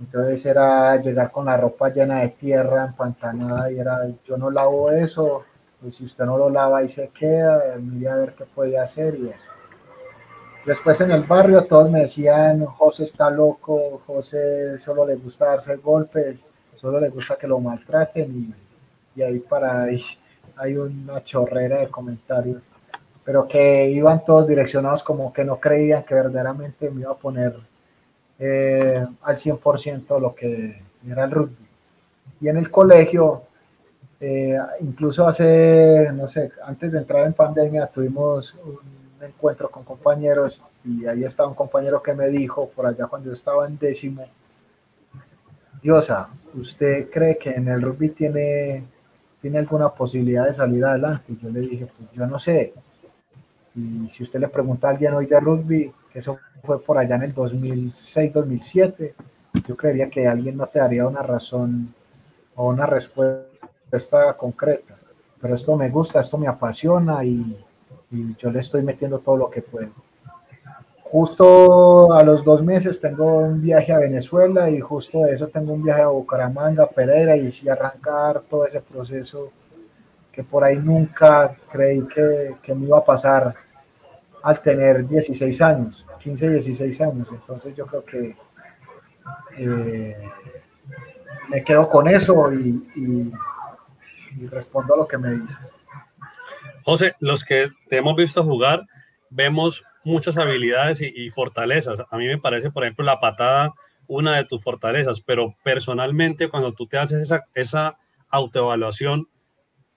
[0.00, 4.90] Entonces era llegar con la ropa llena de tierra, empantanada, y era, yo no lavo
[4.90, 5.44] eso,
[5.80, 9.14] pues si usted no lo lava y se queda, mire a ver qué puede hacer
[9.14, 9.44] y eso.
[10.66, 15.76] Después en el barrio todos me decían, José está loco, José solo le gusta darse
[15.76, 16.46] golpes
[16.84, 18.54] solo le gusta que lo maltraten
[19.16, 20.02] y, ahí para ahí
[20.54, 22.62] hay una chorrera de comentarios,
[23.24, 27.56] pero que iban todos direccionados como que no creían que verdaderamente me iba a poner
[28.38, 31.66] eh, al 100% lo que era el rugby.
[32.42, 33.44] Y en el colegio,
[34.20, 40.60] eh, incluso hace, no sé, antes de entrar en pandemia, tuvimos un encuentro con compañeros
[40.84, 44.26] y ahí estaba un compañero que me dijo, por allá cuando yo estaba en décimo,
[45.84, 48.84] Diosa, ¿usted cree que en el rugby tiene,
[49.42, 51.36] tiene alguna posibilidad de salir adelante?
[51.42, 52.72] yo le dije, pues yo no sé.
[53.74, 57.16] Y si usted le pregunta a alguien hoy de rugby, que eso fue por allá
[57.16, 59.12] en el 2006-2007,
[59.68, 61.92] yo creería que alguien no te daría una razón
[62.54, 64.96] o una respuesta concreta.
[65.38, 67.62] Pero esto me gusta, esto me apasiona y,
[68.10, 69.90] y yo le estoy metiendo todo lo que puedo
[71.14, 75.72] justo a los dos meses tengo un viaje a Venezuela y justo de eso tengo
[75.72, 79.52] un viaje a Bucaramanga, Pereira y arrancar todo ese proceso
[80.32, 83.54] que por ahí nunca creí que, que, me iba a pasar
[84.42, 87.28] al tener 16 años, 15, 16 años.
[87.30, 88.36] Entonces yo creo que
[89.56, 90.16] eh,
[91.48, 93.32] me quedo con eso y, y,
[94.40, 95.72] y respondo a lo que me dices.
[96.84, 98.84] José, los que te hemos visto jugar,
[99.30, 101.98] vemos muchas habilidades y, fortalezas.
[102.10, 103.74] A mí me parece, por ejemplo, la patada
[104.06, 109.28] una de tus fortalezas, pero personalmente cuando tú te haces esa, autoevaluación,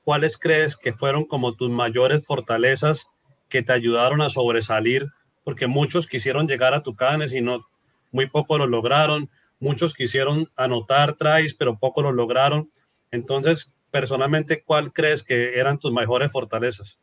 [0.03, 3.09] ¿cuáles crees que fueron como tus mayores fortalezas
[3.49, 5.07] que te ayudaron a sobresalir?
[5.43, 7.65] Porque muchos quisieron llegar a tu canes y no,
[8.11, 9.29] muy poco lo lograron.
[9.59, 12.69] Muchos quisieron anotar tries, pero poco lo lograron.
[13.09, 16.99] Entonces, personalmente, ¿cuál crees que eran tus mejores fortalezas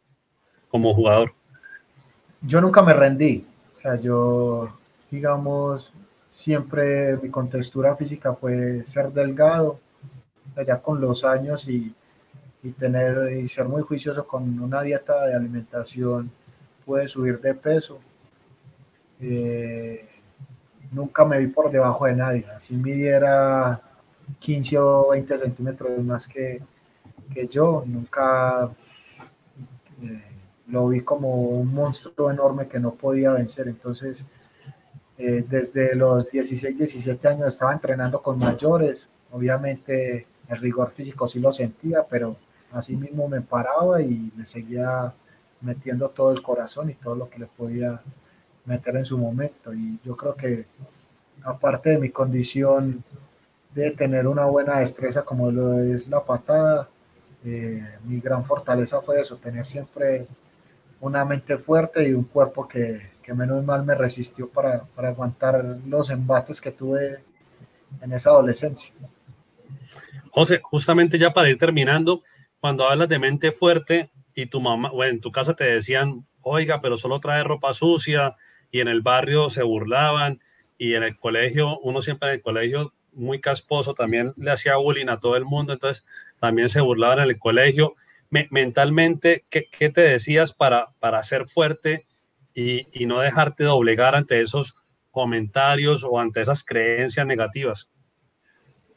[0.68, 1.34] como jugador?
[2.46, 3.46] Yo nunca me rendí.
[3.74, 4.68] O sea, yo,
[5.10, 5.92] digamos,
[6.30, 9.78] siempre mi contextura física fue ser delgado,
[10.56, 11.94] allá con los años y,
[12.62, 16.30] y, tener y ser muy juicioso con una dieta de alimentación,
[16.84, 17.98] pude subir de peso.
[19.20, 20.08] Eh,
[20.92, 23.80] nunca me vi por debajo de nadie, así midiera
[24.38, 26.60] 15 o 20 centímetros más que,
[27.32, 28.70] que yo, nunca
[30.02, 30.33] eh,
[30.68, 34.24] lo vi como un monstruo enorme que no podía vencer, entonces
[35.18, 41.40] eh, desde los 16, 17 años estaba entrenando con mayores, obviamente el rigor físico sí
[41.40, 42.36] lo sentía, pero
[42.72, 45.12] así mismo me paraba y le seguía
[45.60, 48.00] metiendo todo el corazón y todo lo que le podía
[48.64, 49.72] meter en su momento.
[49.72, 50.66] Y yo creo que
[51.42, 53.04] aparte de mi condición
[53.74, 56.88] de tener una buena destreza como lo es la patada,
[57.44, 60.26] eh, mi gran fortaleza fue eso, tener siempre
[61.04, 66.08] una mente fuerte y un cuerpo que, menos mal me resistió para, para, aguantar los
[66.08, 67.22] embates que tuve
[68.00, 68.92] en esa adolescencia.
[70.30, 72.22] José, justamente ya para ir terminando,
[72.58, 76.80] cuando hablas de mente fuerte y tu mamá, bueno, en tu casa te decían, oiga,
[76.80, 78.36] pero solo trae ropa sucia
[78.70, 80.40] y en el barrio se burlaban
[80.78, 85.08] y en el colegio, uno siempre en el colegio muy casposo, también le hacía bullying
[85.08, 86.06] a todo el mundo, entonces
[86.40, 87.94] también se burlaban en el colegio.
[88.50, 92.06] Mentalmente, ¿qué, ¿qué, te decías para, para ser fuerte
[92.54, 94.74] y, y, no dejarte doblegar ante esos
[95.10, 97.88] comentarios o ante esas creencias negativas?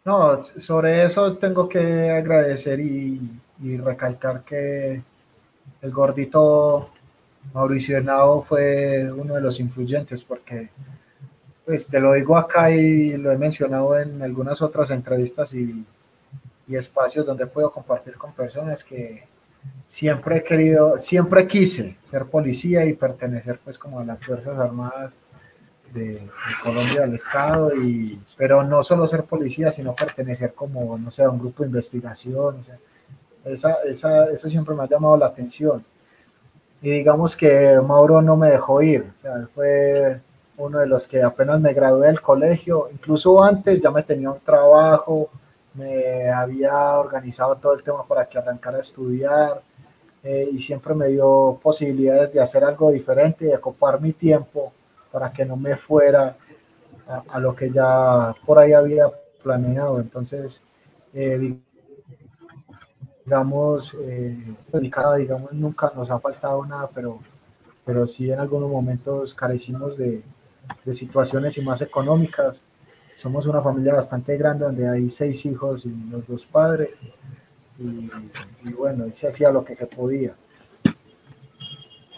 [0.07, 3.19] No, sobre eso tengo que agradecer y,
[3.83, 5.01] recalcar que
[5.81, 6.91] el gordito
[7.53, 10.69] Mauricio Henao fue uno de los influyentes porque
[11.65, 15.83] pues te lo digo acá y lo he mencionado en algunas otras entrevistas y,
[16.67, 19.25] y espacios donde puedo compartir con personas que
[19.85, 25.13] siempre he querido, siempre quise ser policía y pertenecer pues como a las Fuerzas Armadas
[25.93, 26.29] de, de,
[26.63, 31.29] Colombia, del Estado, y, pero no solo ser policía, sino pertenecer como, no sé, a
[31.29, 32.57] un grupo de investigación.
[32.59, 32.77] O sea,
[33.45, 35.83] esa, esa, eso siempre me ha llamado la atención.
[36.81, 40.19] Y digamos que Mauro no me dejó ir, o sea, fue
[40.57, 44.39] uno de los que apenas me gradué del colegio, incluso antes ya me tenía un
[44.39, 45.29] trabajo,
[45.77, 49.61] me había organizado todo el tema para que arrancara a estudiar
[50.23, 54.73] eh, y siempre me dio posibilidades de hacer algo diferente y de ocupar mi tiempo
[55.11, 56.35] para que no me fuera
[57.07, 59.09] a, a lo que ya por ahí había
[59.41, 59.99] planeado.
[59.99, 60.61] Entonces,
[61.13, 61.57] eh,
[63.25, 64.37] digamos, eh,
[65.17, 67.19] digamos, nunca nos ha faltado nada, pero,
[67.85, 70.21] pero sí en algunos momentos carecimos de,
[70.85, 72.61] de situaciones y más económicas.
[73.17, 76.97] Somos una familia bastante grande donde hay seis hijos y los dos padres.
[77.79, 78.09] Y,
[78.63, 80.33] y bueno, se hacía lo que se podía.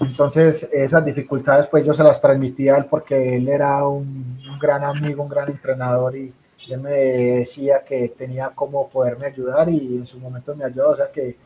[0.02, 4.60] Entonces, esas dificultades, pues yo se las transmitía a él porque él era un, un
[4.60, 6.34] gran amigo, un gran entrenador y
[6.70, 10.92] él me decía que tenía cómo poderme ayudar y en su momento me ayudó.
[10.92, 11.38] O sea que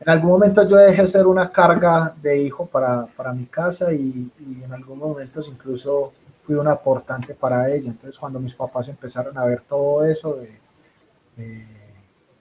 [0.00, 3.92] en algún momento yo dejé de ser una carga de hijo para, para mi casa
[3.92, 6.12] y, y, en algunos momentos incluso
[6.50, 7.90] fui un aportante para ella.
[7.90, 10.58] Entonces cuando mis papás empezaron a ver todo eso, eh,
[11.38, 11.66] eh,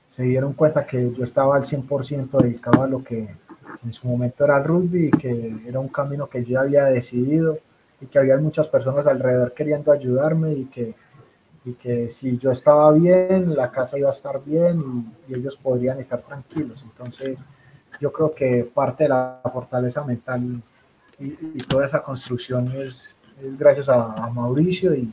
[0.08, 3.30] se dieron cuenta que yo estaba al 100% dedicado a lo que
[3.86, 7.60] en su momento era el rugby y que era un camino que yo había decidido
[8.02, 10.96] y que había muchas personas alrededor queriendo ayudarme y que,
[11.64, 14.82] y que si yo estaba bien, la casa iba a estar bien
[15.28, 16.82] y, y, ellos podrían estar tranquilos.
[16.82, 17.40] Entonces,
[18.02, 20.64] yo creo que parte de la fortaleza mental
[21.20, 25.12] y, y toda esa construcción es, es gracias a, Mauricio y,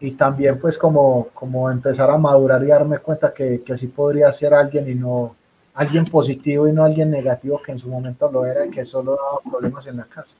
[0.00, 4.30] y también pues como, como empezar a madurar y darme cuenta que, que sí podría
[4.32, 5.36] ser alguien y no
[5.74, 9.16] alguien positivo y no alguien negativo que en su momento lo era y que solo
[9.16, 10.36] daba problemas en la casa.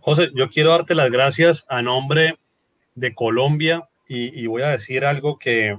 [0.00, 2.38] José, yo quiero darte las gracias a nombre
[2.94, 5.78] de Colombia y, voy a decir algo que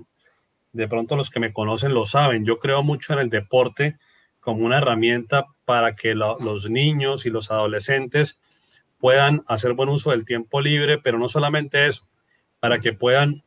[0.74, 2.44] de pronto los que me conocen lo saben.
[2.44, 3.98] Yo creo mucho en el deporte
[4.40, 8.40] como una herramienta para que lo, los niños y los adolescentes
[8.98, 12.08] puedan hacer buen uso del tiempo libre, pero no solamente eso,
[12.60, 13.44] para que puedan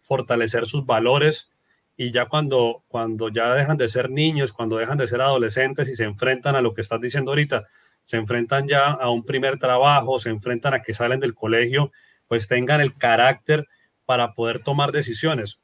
[0.00, 1.50] fortalecer sus valores
[1.96, 5.96] y ya cuando, cuando ya dejan de ser niños, cuando dejan de ser adolescentes y
[5.96, 7.64] se enfrentan a lo que estás diciendo ahorita,
[8.04, 11.92] se enfrentan ya a un primer trabajo, se enfrentan a que salen del colegio
[12.32, 13.68] pues tengan el carácter
[14.06, 15.60] para poder tomar decisiones.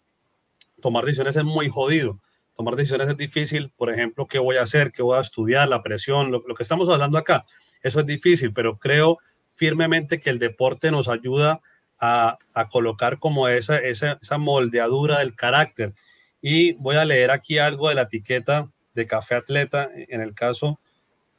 [0.83, 2.21] Tomar decisiones es muy jodido.
[2.53, 5.83] Tomar decisiones es difícil, por ejemplo, qué voy a hacer, qué voy a estudiar, la
[5.83, 7.47] presión, lo, lo que estamos hablando acá.
[7.83, 9.19] Eso es difícil, pero creo
[9.59, 11.61] firmemente que el deporte nos ayuda
[11.99, 15.95] a, a colocar como esa, esa, esa moldeadura del carácter
[16.41, 20.79] Y voy a leer aquí algo de la etiqueta de Café Atleta en el caso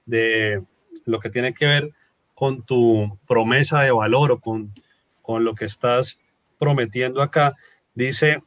[0.05, 0.61] de
[1.05, 1.91] lo que tiene que ver
[2.33, 4.73] con tu promesa de valor o con,
[5.21, 6.19] con lo que estás
[6.57, 7.55] prometiendo acá.
[7.93, 8.43] Dice,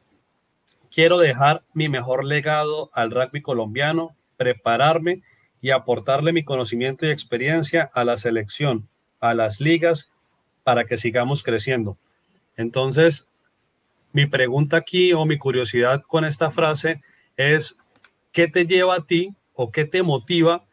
[0.91, 5.23] quiero dejar mi mejor legado al rugby colombiano, prepararme
[5.63, 8.89] y aportarle mi conocimiento y experiencia a la selección,
[9.23, 10.13] a las ligas,
[10.65, 11.97] para que sigamos creciendo.
[12.57, 13.29] Entonces,
[14.13, 17.01] mi pregunta aquí o mi curiosidad con esta frase
[17.37, 17.77] es,
[18.33, 20.65] ¿qué te lleva a ti o qué te motiva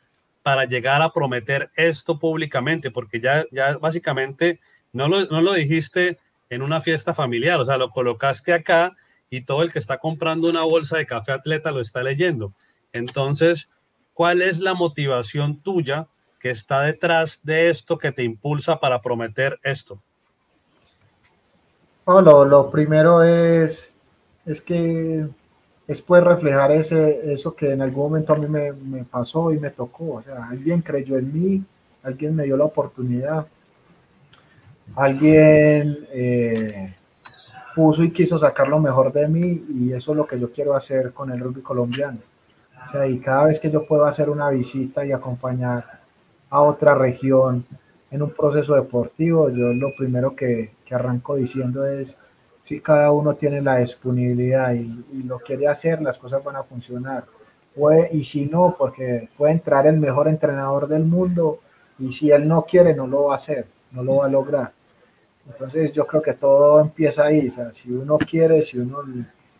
[0.43, 2.91] para llegar a prometer esto públicamente?
[2.91, 4.60] Porque ya, ya básicamente
[4.91, 6.20] no lo, no lo dijiste
[6.50, 8.95] en una fiesta familiar, o sea, lo colocaste acá
[9.30, 12.54] y todo el que está comprando una bolsa de café atleta lo está leyendo.
[12.91, 13.70] Entonces,
[14.14, 16.08] ¿cuál es la motivación tuya
[16.40, 20.00] que está detrás de esto que te impulsa para prometer esto?
[22.06, 23.94] lo, primero es,
[24.46, 25.28] es que
[25.88, 29.60] es poder reflejar ese, eso que en algún momento a mí me, me, pasó y
[29.60, 30.16] me tocó.
[30.16, 31.64] O sea, alguien creyó en mí,
[32.04, 33.46] alguien me dio la oportunidad,
[34.96, 36.96] alguien eh,
[37.76, 40.74] puso y quiso sacar lo mejor de mí y eso es lo que yo quiero
[40.74, 42.20] hacer con el rugby colombiano.
[42.88, 46.00] O sea, y cada vez que yo puedo hacer una visita y acompañar
[46.50, 47.66] a otra región
[48.12, 52.18] en un proceso deportivo, yo lo primero que, que arranco diciendo es,
[52.60, 57.26] si cada uno tiene la disponibilidad y, lo quiere hacer, las cosas van a funcionar.
[57.76, 61.60] Puede, y si no, porque puede entrar el mejor entrenador del mundo
[61.97, 64.74] y si él no quiere, no lo va a hacer, no lo va a lograr.
[65.47, 69.00] Entonces yo creo que todo empieza ahí, o si uno quiere, si uno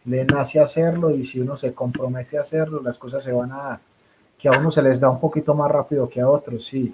[0.06, 3.58] le nace hacerlo y si uno se compromete a hacerlo, las cosas se van a
[3.58, 3.80] dar.
[4.40, 6.92] Que a uno se les da un poquito más rápido que a otros, sí,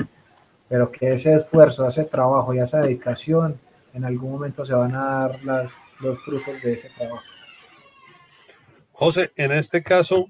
[0.67, 3.59] pero que ese esfuerzo, ese trabajo y esa dedicación
[3.93, 7.23] en algún momento se van a dar las, los frutos de ese trabajo.
[8.91, 10.25] José, en este caso,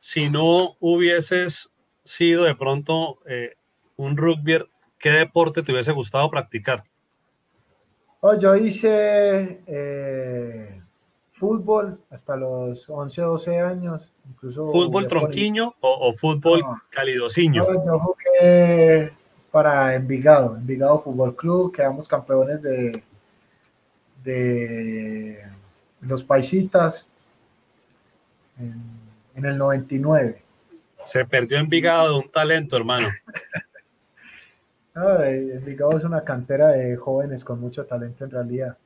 [0.00, 1.70] si no hubieses
[2.04, 3.54] sido de pronto eh,
[3.96, 4.64] un rugby,
[4.98, 6.84] ¿qué deporte te hubiese gustado practicar?
[8.20, 10.82] Oh, yo hice eh,
[11.38, 14.12] fútbol hasta los 11, 12 años.
[14.28, 17.64] Incluso ¿Fútbol tronquiño o, fútbol no, calidosiño?
[17.64, 19.12] yo jugué
[19.50, 23.02] para Envigado, Envigado Fútbol Club, quedamos campeones de,
[24.22, 25.42] de
[26.02, 27.08] los Paisitas
[28.58, 30.42] en, el 99.
[31.04, 33.08] Se perdió Envigado un talento, hermano.
[34.94, 38.76] Envigado es una cantera de jóvenes con mucho talento en realidad.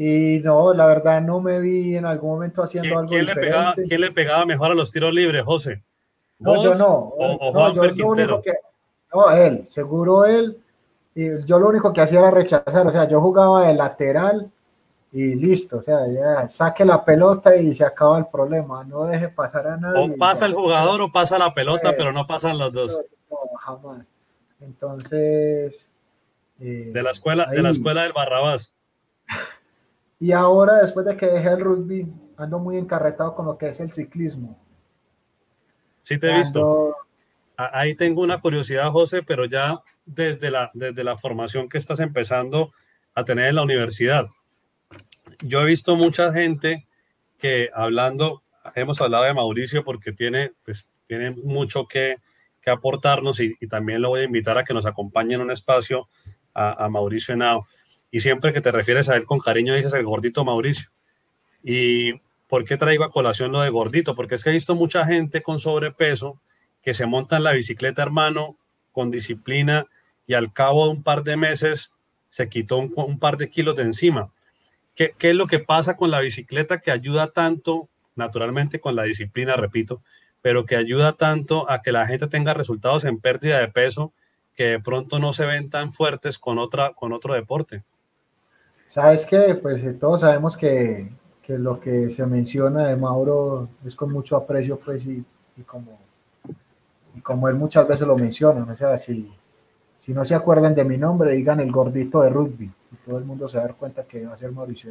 [0.00, 3.40] Y no, la verdad no me vi en algún momento haciendo algo ¿quién diferente.
[3.42, 5.82] Le pegaba, ¿Quién le pegaba mejor a los tiros libres, José?
[6.38, 6.88] No, yo no.
[6.88, 8.52] O, no, yo lo único que,
[9.12, 10.56] no, él, seguro él.
[11.16, 14.48] Y yo lo único que hacía era rechazar, o sea, yo jugaba de lateral
[15.10, 19.28] y listo, o sea, ya saque la pelota y se acaba el problema, no deje
[19.28, 20.14] pasar a nadie.
[20.14, 22.96] O pasa el jugador o pasa la pelota, pero no pasan los dos.
[23.28, 24.06] No, jamás.
[24.60, 25.88] Entonces.
[26.60, 28.72] Eh, de la escuela, de la escuela del Barrabás.
[30.20, 33.80] Y ahora, después de que dejé el rugby, ando muy encarretado con lo que es
[33.80, 34.58] el ciclismo.
[36.02, 36.96] Sí, te he visto
[37.58, 42.72] ahí tengo una curiosidad, José, pero ya desde la, desde la formación que estás empezando
[43.14, 44.28] a tener en la universidad.
[45.40, 46.86] Yo he visto mucha gente
[47.36, 48.42] que hablando,
[48.74, 52.16] hemos hablado de Mauricio porque tiene, pues, tiene mucho que,
[52.60, 56.08] que aportarnos y, también lo voy a invitar a que nos acompañe en un espacio
[56.54, 57.66] a, a Mauricio Henao.
[58.10, 60.90] Y siempre que te refieres a él con cariño dices el gordito Mauricio.
[61.62, 62.14] ¿Y
[62.48, 64.14] por qué traigo a colación lo de gordito?
[64.14, 66.40] Porque es que he visto mucha gente con sobrepeso
[66.82, 68.56] que se monta en la bicicleta, hermano,
[68.92, 69.86] con disciplina
[70.26, 71.92] y al cabo de un par de meses
[72.28, 74.30] se quitó un, par de kilos de encima.
[74.94, 79.04] ¿Qué, ¿Qué, es lo que pasa con la bicicleta que ayuda tanto, naturalmente con la
[79.04, 80.02] disciplina, repito,
[80.42, 84.12] pero que ayuda tanto a que la gente tenga resultados en pérdida de peso
[84.54, 87.84] que de pronto no se ven tan fuertes con, otra, con otro deporte?
[88.88, 91.10] Sabes que, pues eh, todos sabemos que,
[91.42, 95.24] que, lo que se menciona de Mauro es con mucho aprecio, pues, y,
[95.66, 95.98] como
[97.14, 99.30] y como él muchas veces lo menciona, o sea, si,
[99.98, 103.24] si no se acuerdan de mi nombre, digan el gordito de rugby, y todo el
[103.24, 104.90] mundo se va a dar cuenta que va a ser Mauricio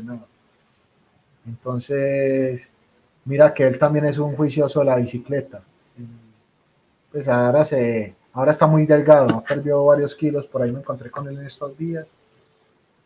[1.47, 2.69] Entonces,
[3.25, 5.61] mira que él también es un juicioso de la bicicleta.
[7.11, 11.09] Pues ahora, se, ahora está muy delgado, ha perdido varios kilos, por ahí me encontré
[11.09, 12.07] con él en estos días,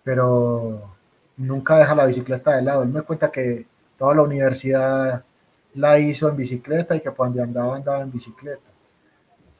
[0.04, 0.96] pero
[1.38, 2.84] nunca deja la bicicleta de lado.
[2.84, 3.66] Él me cuenta que
[3.98, 5.24] toda la universidad
[5.76, 8.72] la hizo en bicicleta y que cuando andaba andaba en bicicleta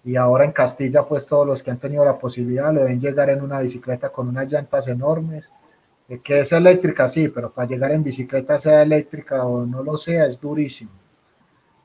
[0.04, 3.30] y ahora en Castilla, pues todos los que han tenido la posibilidad lo ven llegar
[3.30, 5.52] en una bicicleta con unas llantas enormes,
[6.24, 10.26] que es eléctrica, sí, pero para llegar en bicicleta sea eléctrica o no lo sea,
[10.26, 10.92] es durísimo.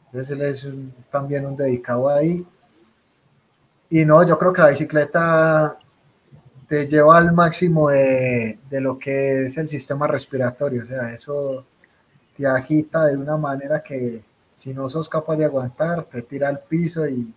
[0.07, 0.67] Entonces él es
[1.11, 2.45] también un dedicado ahí.
[3.91, 5.79] Y no, yo creo que la bicicleta
[6.69, 10.83] te lleva al máximo de, de, lo que es el sistema respiratorio.
[10.83, 11.65] O sea, eso
[12.37, 14.23] te agita de una manera que
[14.57, 17.33] si no sos capaz de aguantar, te tira al piso y,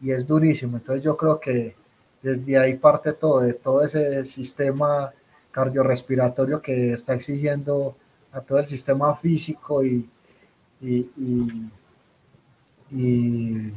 [0.00, 0.76] y es durísimo.
[0.76, 1.76] Entonces yo creo que
[2.22, 5.12] desde ahí parte todo, de todo ese sistema
[5.50, 7.96] cardiorrespiratorio que está exigiendo
[8.32, 10.08] a todo el sistema físico y,
[10.80, 11.08] y,
[12.90, 13.72] y,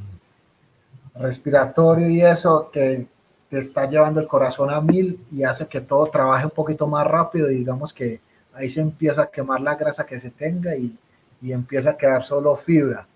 [1.15, 3.07] respiratorio y eso que
[3.49, 7.05] te está llevando el corazón a mil y hace que todo trabaje un poquito más
[7.07, 8.19] rápido y digamos que
[8.53, 10.97] ahí se empieza a quemar la grasa que se tenga y,
[11.41, 13.07] y empieza a quedar solo fibra.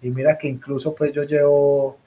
[0.00, 1.98] Y mira que incluso pues yo llevo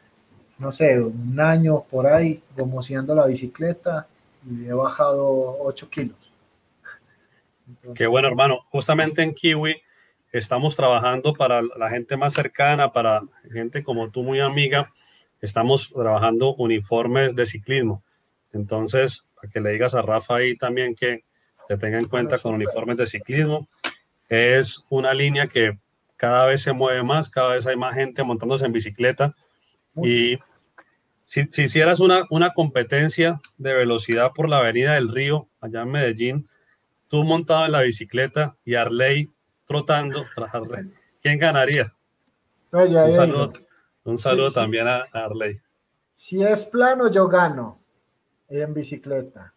[0.59, 4.07] no sé, un año por ahí gomoseando la bicicleta
[4.49, 6.15] y he bajado 8 kilos.
[7.93, 8.61] Qué bueno, hermano.
[8.71, 9.81] Justamente en Kiwi
[10.31, 13.21] estamos trabajando para la gente más cercana, para
[13.51, 14.91] gente como tú, muy amiga.
[15.41, 18.03] Estamos trabajando uniformes de ciclismo.
[18.53, 21.23] Entonces, para que le digas a Rafa ahí también que
[21.67, 23.67] te tenga en cuenta con uniformes de ciclismo.
[24.29, 25.77] Es una línea que
[26.15, 29.35] cada vez se mueve más, cada vez hay más gente montándose en bicicleta
[29.95, 30.37] y
[31.25, 35.91] si, si hicieras una, una competencia de velocidad por la avenida del Río, allá en
[35.91, 36.49] Medellín,
[37.07, 39.29] tú montado en la bicicleta y Arley
[39.65, 41.91] trotando tras Arley, ¿quién ganaría?
[42.71, 43.53] un saludo,
[44.07, 45.59] un saludo también a Arley.
[46.13, 47.79] Si es plano, yo gano
[48.49, 49.53] en bicicleta.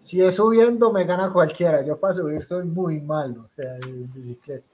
[0.00, 1.82] Si es subiendo, me gana cualquiera.
[1.82, 4.72] Yo para subir soy muy malo, o sea, en bicicleta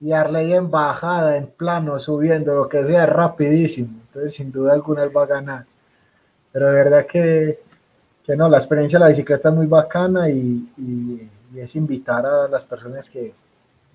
[0.00, 4.00] y Arley en bajada, en plano, subiendo, lo que sea, rapidísimo.
[4.06, 5.66] Entonces, sin duda alguna, él va a ganar.
[6.52, 7.60] Pero de verdad que,
[8.24, 12.48] que no, la experiencia de la bicicleta es muy bacana y, y, es invitar a
[12.48, 13.32] las personas que,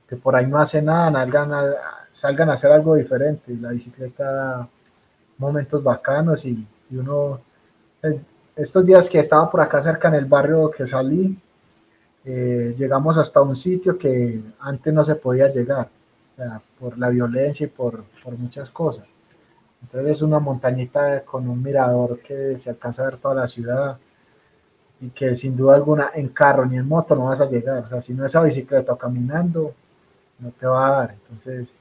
[0.08, 3.56] que, por ahí no hacen nada, salgan a, salgan a hacer algo diferente.
[3.60, 4.70] La bicicleta da
[5.38, 7.42] momentos bacanos y, y uno,
[8.04, 8.20] eh,
[8.56, 11.38] estos días que estaba por acá cerca en el barrio que salí,
[12.24, 15.90] eh, llegamos hasta un sitio que antes no se podía llegar,
[16.80, 19.06] por la violencia y por, por, muchas cosas.
[19.82, 23.98] Entonces es una montañita con un mirador que se alcanza a ver toda la ciudad
[25.00, 27.84] y que sin duda alguna en carro ni en moto no vas a llegar.
[27.86, 29.74] O sea, si no es a bicicleta o caminando,
[30.40, 31.12] no te va a dar.
[31.14, 31.76] Entonces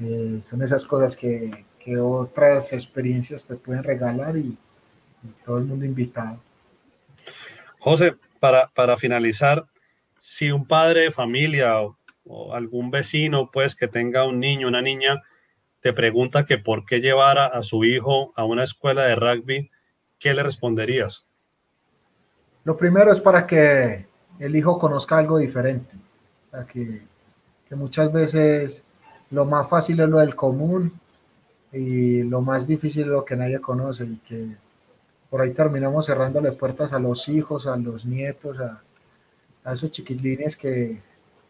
[0.00, 4.56] eh, son esas cosas que, que, otras experiencias te pueden regalar y,
[5.22, 6.40] y todo el mundo invitado.
[7.78, 9.64] José, para, para finalizar,
[10.18, 11.96] si un padre de familia o,
[12.54, 15.22] algún vecino, pues, que tenga un niño, una niña,
[15.80, 19.70] te pregunta que por qué llevara a su hijo a una escuela de rugby,
[20.18, 21.26] ¿qué le responderías?
[22.64, 24.06] Lo primero es para que
[24.38, 25.92] el hijo conozca algo diferente,
[26.72, 27.00] que,
[27.68, 28.84] que muchas veces
[29.30, 30.92] lo más fácil es lo del común
[31.72, 34.56] y lo más difícil es lo que nadie conoce y que
[35.30, 38.82] por ahí terminamos cerrándole puertas a los hijos, a los nietos, a,
[39.72, 41.00] esos chiquilines que,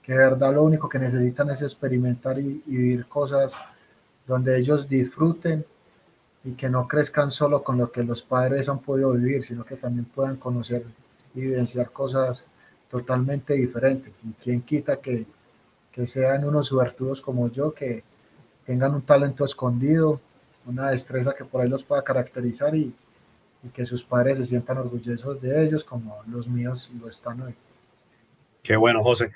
[0.03, 3.53] que, de verdad lo único que necesitan es experimentar y, vivir cosas
[4.27, 5.65] donde ellos disfruten
[6.45, 9.77] y que no crezcan solo con lo que los padres han podido vivir, sino que
[9.77, 10.85] también puedan conocer
[11.35, 12.45] y vivenciar cosas
[12.91, 14.13] totalmente diferentes.
[14.25, 15.27] Y quién quita que,
[15.93, 18.03] que sean unos suertudos como yo, que
[18.65, 20.21] tengan un talento escondido,
[20.67, 22.95] una destreza que por ahí los pueda caracterizar y,
[23.75, 27.55] que sus padres se sientan orgullosos de ellos como los míos lo están hoy.
[28.63, 29.33] Qué bueno, José.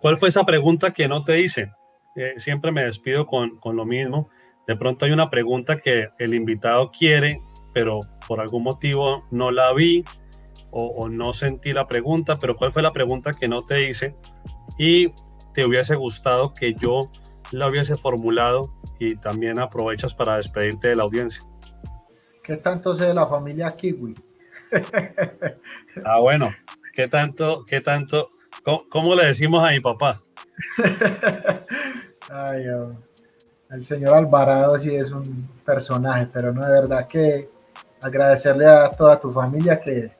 [0.00, 1.70] ¿Cuál fue esa pregunta que no te hice?
[2.14, 4.30] Eh, siempre me despido con, con, lo mismo.
[4.66, 7.42] De pronto hay una pregunta que el invitado quiere,
[7.74, 10.02] pero por algún motivo no la vi
[10.70, 14.14] o, o no sentí la pregunta, pero ¿cuál fue la pregunta que no te hice?
[14.78, 15.12] Y
[15.56, 17.00] te hubiese gustado que yo
[17.50, 18.60] la hubiese formulado
[18.98, 21.42] y también aprovechas para despedirte de la audiencia.
[22.42, 24.14] ¿Qué tanto sé de la familia Kiwi?
[26.04, 26.54] ah, bueno,
[26.92, 28.28] ¿qué tanto, qué tanto,
[28.90, 30.22] cómo, le decimos a mi papá?
[32.30, 32.92] Ay, oh.
[33.70, 37.48] el señor Alvarado sí es un personaje, pero no de verdad que
[38.02, 40.10] agradecerle a toda tu familia que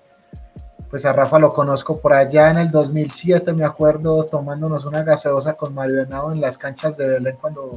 [0.91, 5.55] pues a Rafa lo conozco por allá en el 2007, me acuerdo tomándonos una gaseosa
[5.55, 7.70] con Mario Henao en las canchas de Belén cuando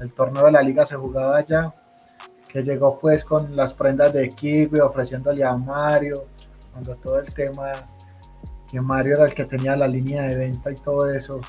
[0.00, 1.72] el torneo de la liga se jugaba allá
[2.48, 6.26] que llegó pues con las prendas de Kiwi ofreciéndole a Mario,
[6.72, 7.72] cuando todo el tema,
[8.70, 11.40] que Mario era el que tenía la línea de venta y todo eso.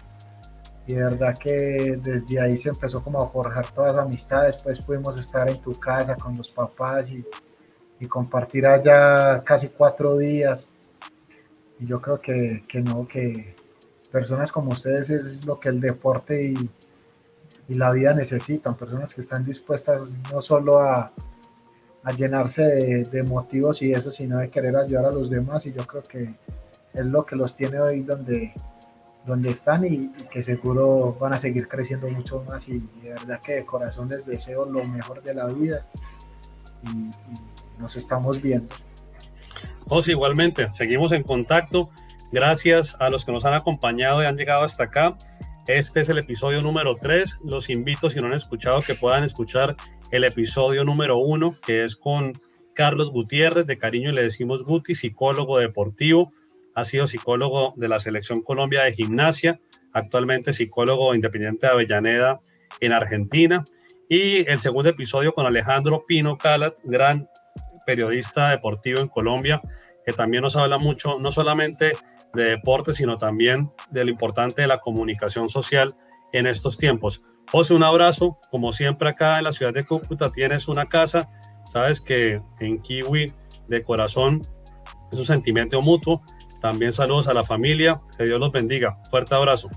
[0.87, 4.85] Y de verdad que desde ahí se empezó como a forjar todas las amistades, pues
[4.85, 7.23] pudimos estar en tu casa con los papás y,
[7.99, 10.65] y compartir allá casi cuatro días.
[11.79, 13.55] Y yo creo que, que no, que
[14.11, 16.69] personas como ustedes es lo que el deporte y,
[17.67, 21.11] y la vida necesitan, personas que están dispuestas no solo a,
[22.03, 25.85] a llenarse de, motivos y eso, sino de querer ayudar a los demás y yo
[25.85, 26.33] creo que
[26.93, 28.53] es lo que los tiene hoy donde,
[29.25, 33.39] donde están y, y que seguro van a seguir creciendo mucho más y de verdad
[33.39, 35.85] que de corazón les deseo lo mejor de la vida
[36.83, 37.11] y, y
[37.77, 38.75] nos estamos viendo.
[39.87, 41.89] José, igualmente, seguimos en contacto.
[42.31, 45.17] Gracias a los que nos han acompañado y han llegado hasta acá.
[45.67, 47.37] Este es el episodio número 3.
[47.43, 49.75] Los invito, si no han escuchado, que puedan escuchar
[50.11, 52.39] el episodio número 1, que es con
[52.73, 56.31] Carlos Gutiérrez, de cariño le decimos Guti, psicólogo deportivo.
[56.75, 59.59] Ha sido psicólogo de la Selección Colombia de Gimnasia,
[59.93, 62.39] actualmente psicólogo independiente de Avellaneda
[62.79, 63.63] en Argentina.
[64.07, 67.27] Y el segundo episodio con Alejandro Pino Calat, gran
[67.89, 69.59] periodista deportivo en Colombia,
[70.05, 71.93] que también nos habla mucho, no solamente
[72.35, 75.87] de deporte, sino también de lo importante de la comunicación social
[76.31, 77.23] en estos tiempos.
[77.51, 81.31] José, un abrazo, como siempre acá en la ciudad de Cúcuta tienes una casa,
[81.73, 83.25] sabes que en Kiwi
[83.67, 84.41] de corazón
[85.11, 86.21] es un sentimiento mutuo.
[86.61, 88.99] También saludos a la familia, que Dios los bendiga.
[89.09, 89.67] Fuerte abrazo.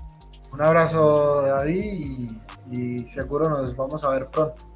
[0.51, 2.29] Un abrazo, David,
[2.71, 4.72] y, y seguro nos vamos a ver pronto.